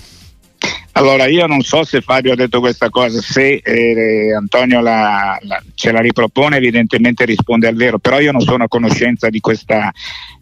Allora, 0.93 1.25
io 1.27 1.45
non 1.47 1.61
so 1.61 1.83
se 1.83 2.01
Fabio 2.01 2.33
ha 2.33 2.35
detto 2.35 2.59
questa 2.59 2.89
cosa, 2.89 3.21
se 3.21 3.61
eh, 3.63 4.33
Antonio 4.33 4.81
la, 4.81 5.37
la, 5.41 5.61
ce 5.73 5.91
la 5.91 6.01
ripropone 6.01 6.57
evidentemente 6.57 7.23
risponde 7.23 7.67
al 7.67 7.75
vero, 7.75 7.97
però 7.97 8.19
io 8.19 8.31
non 8.31 8.41
sono 8.41 8.65
a 8.65 8.67
conoscenza 8.67 9.29
di 9.29 9.39
questa, 9.39 9.91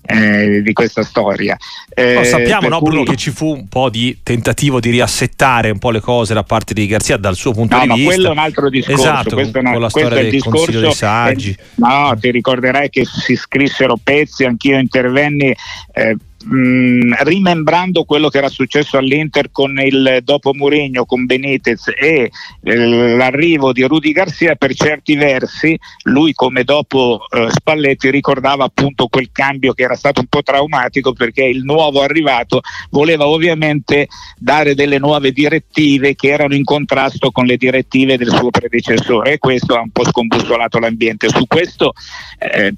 eh, 0.05 0.61
di 0.63 0.73
questa 0.73 1.03
storia. 1.03 1.55
Eh, 1.93 2.13
no, 2.15 2.23
sappiamo 2.23 2.67
no, 2.67 2.79
cui... 2.79 2.89
Bruno, 2.89 3.03
che 3.03 3.15
ci 3.15 3.29
fu 3.29 3.53
un 3.53 3.67
po' 3.67 3.89
di 3.89 4.19
tentativo 4.23 4.79
di 4.79 4.89
riassettare 4.89 5.69
un 5.69 5.77
po' 5.77 5.91
le 5.91 5.99
cose 5.99 6.33
da 6.33 6.43
parte 6.43 6.73
di 6.73 6.87
Garzia 6.87 7.17
dal 7.17 7.35
suo 7.35 7.51
punto 7.51 7.75
no, 7.75 7.81
di 7.83 7.87
vista. 7.87 8.03
No, 8.03 8.09
quello 8.15 8.27
è 8.29 8.31
un 8.31 8.37
altro 8.39 8.69
discorso. 8.69 9.01
Esatto, 9.01 9.35
questo, 9.35 9.59
con, 9.59 9.67
una, 9.67 9.77
la 9.77 9.89
storia 9.89 10.09
del 10.09 10.29
discorso, 10.31 10.79
dei 10.79 10.93
saggi. 10.93 11.55
no, 11.75 12.17
ti 12.19 12.31
ricorderai 12.31 12.89
che 12.89 13.05
si 13.05 13.35
scrissero 13.35 13.99
pezzi, 14.01 14.45
anch'io 14.45 14.79
intervenni 14.79 15.55
eh, 15.93 16.15
mh, 16.49 16.57
mm, 16.57 17.13
rimembrando 17.19 18.03
quello 18.03 18.29
che 18.29 18.39
era 18.39 18.49
successo 18.49 18.97
all'Inter 18.97 19.51
con 19.51 19.79
il 19.79 20.19
dopo 20.23 20.53
Mourinho, 20.53 21.05
con 21.05 21.25
Benitez 21.25 21.91
e 21.95 22.31
eh, 22.63 23.15
l'arrivo 23.15 23.71
di 23.71 23.83
Rudy 23.83 24.11
Garcia, 24.11 24.55
per 24.55 24.73
certi 24.73 25.15
versi 25.15 25.77
lui 26.03 26.33
come 26.33 26.63
dopo 26.63 27.21
eh, 27.29 27.47
Spalletti 27.49 28.09
ricordava 28.09 28.65
appunto 28.65 29.07
quel 29.07 29.29
cambio 29.31 29.73
che 29.73 29.83
era 29.83 29.95
stato 29.95 30.21
un 30.21 30.27
po' 30.27 30.43
traumatico 30.43 31.13
perché 31.13 31.43
il 31.43 31.63
nuovo 31.63 32.01
arrivato 32.01 32.61
voleva 32.89 33.27
ovviamente 33.27 34.07
dare 34.37 34.75
delle 34.75 34.97
nuove 34.97 35.31
direttive 35.31 36.15
che 36.15 36.29
erano 36.29 36.55
in 36.55 36.63
contrasto 36.63 37.31
con 37.31 37.45
le 37.45 37.57
direttive 37.57 38.17
del 38.17 38.29
suo 38.29 38.49
predecessore 38.49 39.33
e 39.33 39.37
questo 39.37 39.75
ha 39.75 39.81
un 39.81 39.91
po' 39.91 40.05
scombussolato 40.05 40.79
l'ambiente. 40.79 41.29
Su 41.29 41.45
questo 41.47 41.93
eh, 42.37 42.73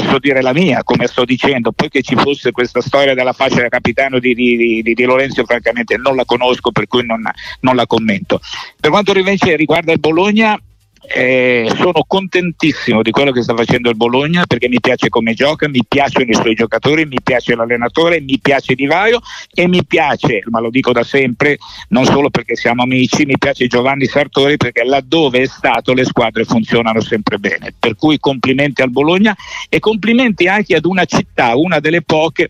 posso 0.00 0.18
dire 0.18 0.42
la 0.42 0.52
mia, 0.52 0.82
come 0.82 1.06
sto 1.06 1.24
dicendo, 1.24 1.70
poi 1.70 1.88
che 1.88 2.02
ci 2.02 2.16
fosse 2.16 2.50
questa 2.50 2.80
storia 2.80 3.14
della 3.14 3.32
fascia 3.32 3.60
da 3.60 3.68
capitano 3.68 4.18
di, 4.18 4.34
di, 4.34 4.82
di, 4.82 4.92
di, 4.92 5.04
Lorenzo, 5.04 5.44
francamente 5.44 5.96
non 5.96 6.16
la 6.16 6.24
conosco, 6.24 6.72
per 6.72 6.88
cui 6.88 7.06
non, 7.06 7.22
non 7.60 7.76
la 7.76 7.86
commento. 7.86 8.40
Per 8.80 8.90
quanto 8.90 9.16
invece 9.16 9.54
riguarda 9.54 9.92
il 9.92 10.00
Bologna, 10.00 10.58
eh, 11.06 11.70
sono 11.76 12.04
contentissimo 12.06 13.02
di 13.02 13.10
quello 13.10 13.30
che 13.30 13.42
sta 13.42 13.54
facendo 13.54 13.90
il 13.90 13.96
Bologna 13.96 14.44
perché 14.46 14.68
mi 14.68 14.80
piace 14.80 15.08
come 15.08 15.34
gioca, 15.34 15.68
mi 15.68 15.82
piacciono 15.86 16.30
i 16.30 16.34
suoi 16.34 16.54
giocatori, 16.54 17.04
mi 17.06 17.18
piace 17.22 17.54
l'allenatore, 17.54 18.20
mi 18.20 18.38
piace 18.40 18.74
Di 18.74 18.86
Vaio 18.86 19.20
e 19.52 19.68
mi 19.68 19.84
piace, 19.84 20.42
ma 20.46 20.60
lo 20.60 20.70
dico 20.70 20.92
da 20.92 21.02
sempre, 21.02 21.58
non 21.88 22.04
solo 22.04 22.30
perché 22.30 22.56
siamo 22.56 22.82
amici, 22.82 23.24
mi 23.26 23.38
piace 23.38 23.66
Giovanni 23.66 24.06
Sartori 24.06 24.56
perché 24.56 24.84
laddove 24.84 25.42
è 25.42 25.46
stato 25.46 25.92
le 25.92 26.04
squadre 26.04 26.44
funzionano 26.44 27.00
sempre 27.00 27.38
bene. 27.38 27.74
Per 27.78 27.96
cui 27.96 28.18
complimenti 28.18 28.82
al 28.82 28.90
Bologna 28.90 29.36
e 29.68 29.78
complimenti 29.78 30.48
anche 30.48 30.74
ad 30.74 30.84
una 30.84 31.04
città, 31.04 31.56
una 31.56 31.80
delle 31.80 32.02
poche 32.02 32.48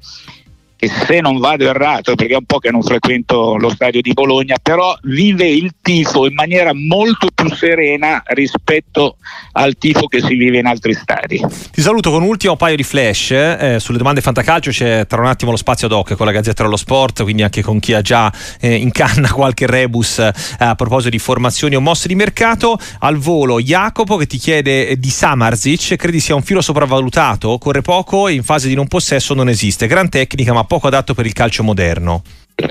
che 0.76 0.88
se 0.88 1.20
non 1.20 1.38
vado 1.38 1.64
errato, 1.64 2.14
perché 2.14 2.34
è 2.34 2.36
un 2.36 2.44
po' 2.44 2.58
che 2.58 2.70
non 2.70 2.82
frequento 2.82 3.56
lo 3.56 3.70
stadio 3.70 4.00
di 4.00 4.12
Bologna, 4.12 4.56
però 4.60 4.96
vive 5.02 5.48
il 5.48 5.72
tifo 5.80 6.26
in 6.26 6.34
maniera 6.34 6.72
molto 6.74 7.28
più 7.34 7.52
serena 7.54 8.22
rispetto 8.26 9.16
al 9.52 9.76
tifo 9.78 10.06
che 10.06 10.20
si 10.20 10.34
vive 10.34 10.58
in 10.58 10.66
altri 10.66 10.94
stadi. 10.94 11.44
Ti 11.72 11.80
saluto 11.80 12.10
con 12.10 12.22
un 12.22 12.28
ultimo 12.28 12.56
paio 12.56 12.76
di 12.76 12.82
flash 12.82 13.30
eh, 13.30 13.76
sulle 13.78 13.98
domande 13.98 14.20
fantacalcio, 14.20 14.70
c'è 14.70 15.06
tra 15.06 15.20
un 15.20 15.26
attimo 15.26 15.50
lo 15.50 15.56
spazio 15.56 15.86
ad 15.86 15.92
hoc 15.92 16.14
con 16.14 16.26
la 16.26 16.32
Gazzetta 16.32 16.62
dello 16.62 16.76
Sport, 16.76 17.22
quindi 17.22 17.42
anche 17.42 17.62
con 17.62 17.78
chi 17.80 17.92
ha 17.94 18.02
già 18.02 18.32
eh, 18.60 18.74
in 18.74 18.90
canna 18.90 19.30
qualche 19.32 19.66
rebus 19.66 20.18
eh, 20.18 20.32
a 20.58 20.74
proposito 20.74 21.10
di 21.10 21.18
formazioni 21.18 21.76
o 21.76 21.80
mosse 21.80 22.08
di 22.08 22.14
mercato. 22.14 22.78
Al 23.00 23.16
volo 23.16 23.60
Jacopo 23.60 24.16
che 24.16 24.26
ti 24.26 24.38
chiede 24.38 24.98
di 24.98 25.10
Samarzic, 25.10 25.96
credi 25.96 26.20
sia 26.20 26.34
un 26.34 26.42
filo 26.42 26.60
sopravvalutato? 26.60 27.56
Corre 27.58 27.82
poco 27.82 28.28
e 28.28 28.32
in 28.32 28.42
fase 28.42 28.68
di 28.68 28.74
non 28.74 28.88
possesso 28.88 29.34
non 29.34 29.48
esiste, 29.48 29.86
gran 29.86 30.08
tecnica 30.08 30.52
ma 30.52 30.63
poco 30.64 30.86
adatto 30.86 31.14
per 31.14 31.26
il 31.26 31.32
calcio 31.32 31.62
moderno. 31.62 32.22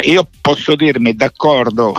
Io 0.03 0.27
posso 0.41 0.75
dirmi 0.75 1.13
d'accordo 1.13 1.93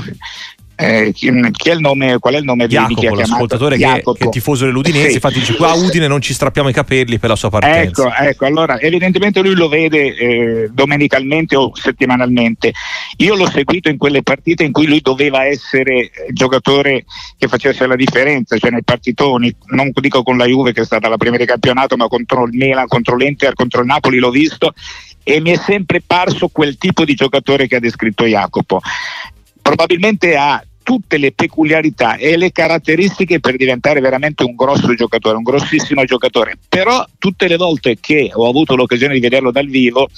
eh, 0.77 1.13
chi, 1.13 1.29
è 1.29 1.73
il 1.73 1.79
nome, 1.79 2.19
qual 2.19 2.35
è 2.35 2.39
il 2.39 2.45
nome 2.45 2.67
Jacopo, 2.67 3.01
di 3.01 3.07
chi 3.07 3.15
l'ascoltatore 3.15 3.77
che, 3.77 4.03
che, 4.03 4.25
è 4.25 4.29
tifoso 4.29 4.65
dell'Udinese, 4.65 5.09
sì. 5.09 5.15
infatti 5.15 5.39
dice 5.39 5.55
qua 5.55 5.71
a 5.71 5.75
Udine 5.75 6.09
non 6.09 6.21
ci 6.21 6.35
strappiamo 6.35 6.69
i 6.69 6.73
capelli 6.73 7.19
per 7.19 7.29
la 7.29 7.37
sua 7.37 7.49
partenza. 7.49 8.07
Ecco, 8.07 8.29
ecco 8.29 8.47
allora 8.47 8.81
evidentemente 8.81 9.41
lui 9.41 9.55
lo 9.55 9.69
vede 9.69 10.17
eh, 10.17 10.71
domenicalmente 10.73 11.55
o 11.55 11.71
settimanalmente. 11.75 12.73
Io 13.19 13.37
l'ho 13.37 13.49
seguito 13.49 13.89
in 13.89 13.99
quelle 13.99 14.23
partite 14.23 14.65
in 14.65 14.73
cui 14.73 14.87
lui 14.87 15.01
doveva 15.01 15.45
essere 15.45 16.11
giocatore 16.33 17.05
che 17.39 17.47
facesse 17.47 17.87
la 17.87 17.97
differenza, 17.97 18.59
cioè 18.59 18.71
nei 18.71 18.83
partitoni, 18.83 19.55
non 19.67 19.93
dico 19.95 20.25
con 20.25 20.37
la 20.37 20.47
Juve 20.47 20.73
che 20.73 20.81
è 20.81 20.85
stata 20.85 21.09
la 21.09 21.17
prima 21.17 21.37
di 21.37 21.45
campionato, 21.45 21.97
ma 21.97 22.09
contro 22.09 22.47
il 22.47 22.53
Milan, 22.53 22.89
contro 22.89 23.17
l'Inter, 23.17 23.55
contro 23.55 23.81
il 23.81 23.87
Napoli 23.87 24.19
l'ho 24.19 24.31
visto 24.31 24.73
e 25.25 25.41
mi 25.41 25.51
è 25.51 25.57
sempre 25.57 26.01
parso 26.01 26.49
quel 26.49 26.79
tipo 26.79 27.05
di 27.05 27.15
giocatore 27.15 27.67
che 27.67 27.77
ha 27.77 27.81
descritto 27.81 28.25
Jacopo 28.25 28.81
probabilmente 29.65 30.37
ha 30.37 30.63
tutte 30.83 31.17
le 31.17 31.33
peculiarità 31.33 32.17
e 32.17 32.37
le 32.37 32.53
caratteristiche 32.53 33.41
per 33.41 33.57
diventare 33.57 34.01
veramente 34.01 34.45
un 34.45 34.55
grosso 34.55 34.95
giocatore, 34.95 35.39
un 35.39 35.43
grossissimo 35.43 36.05
giocatore. 36.05 36.59
Però 36.69 37.03
tutte 37.19 37.49
le 37.49 37.57
volte 37.57 37.97
che 37.99 38.31
ho 38.33 38.47
avuto 38.47 38.77
l'occasione 38.77 39.15
di 39.15 39.21
vederlo 39.21 39.51
dal 39.51 39.67
vivo 39.67 40.09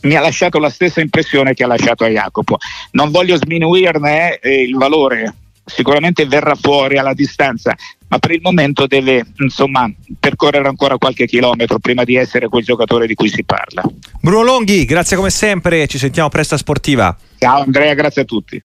mi 0.00 0.14
ha 0.14 0.20
lasciato 0.20 0.58
la 0.58 0.70
stessa 0.70 1.00
impressione 1.00 1.52
che 1.52 1.64
ha 1.64 1.66
lasciato 1.66 2.04
a 2.04 2.08
Jacopo. 2.08 2.56
Non 2.92 3.10
voglio 3.10 3.36
sminuirne 3.36 4.38
eh, 4.38 4.62
il 4.62 4.74
valore, 4.76 5.34
sicuramente 5.64 6.26
verrà 6.26 6.54
fuori 6.54 6.98
alla 6.98 7.14
distanza, 7.14 7.74
ma 8.08 8.18
per 8.18 8.32
il 8.32 8.40
momento 8.42 8.86
deve 8.86 9.24
insomma 9.38 9.90
percorrere 10.18 10.68
ancora 10.68 10.98
qualche 10.98 11.26
chilometro 11.26 11.78
prima 11.78 12.04
di 12.04 12.16
essere 12.16 12.48
quel 12.48 12.64
giocatore 12.64 13.06
di 13.06 13.14
cui 13.14 13.28
si 13.28 13.44
parla. 13.44 13.82
Bruno 14.20 14.42
Longhi, 14.42 14.84
grazie 14.84 15.16
come 15.16 15.30
sempre, 15.30 15.86
ci 15.86 15.98
sentiamo 15.98 16.28
presto 16.28 16.54
a 16.54 16.58
Sportiva. 16.58 17.16
Ciao 17.38 17.62
Andrea, 17.62 17.94
grazie 17.94 18.22
a 18.22 18.24
tutti. 18.24 18.60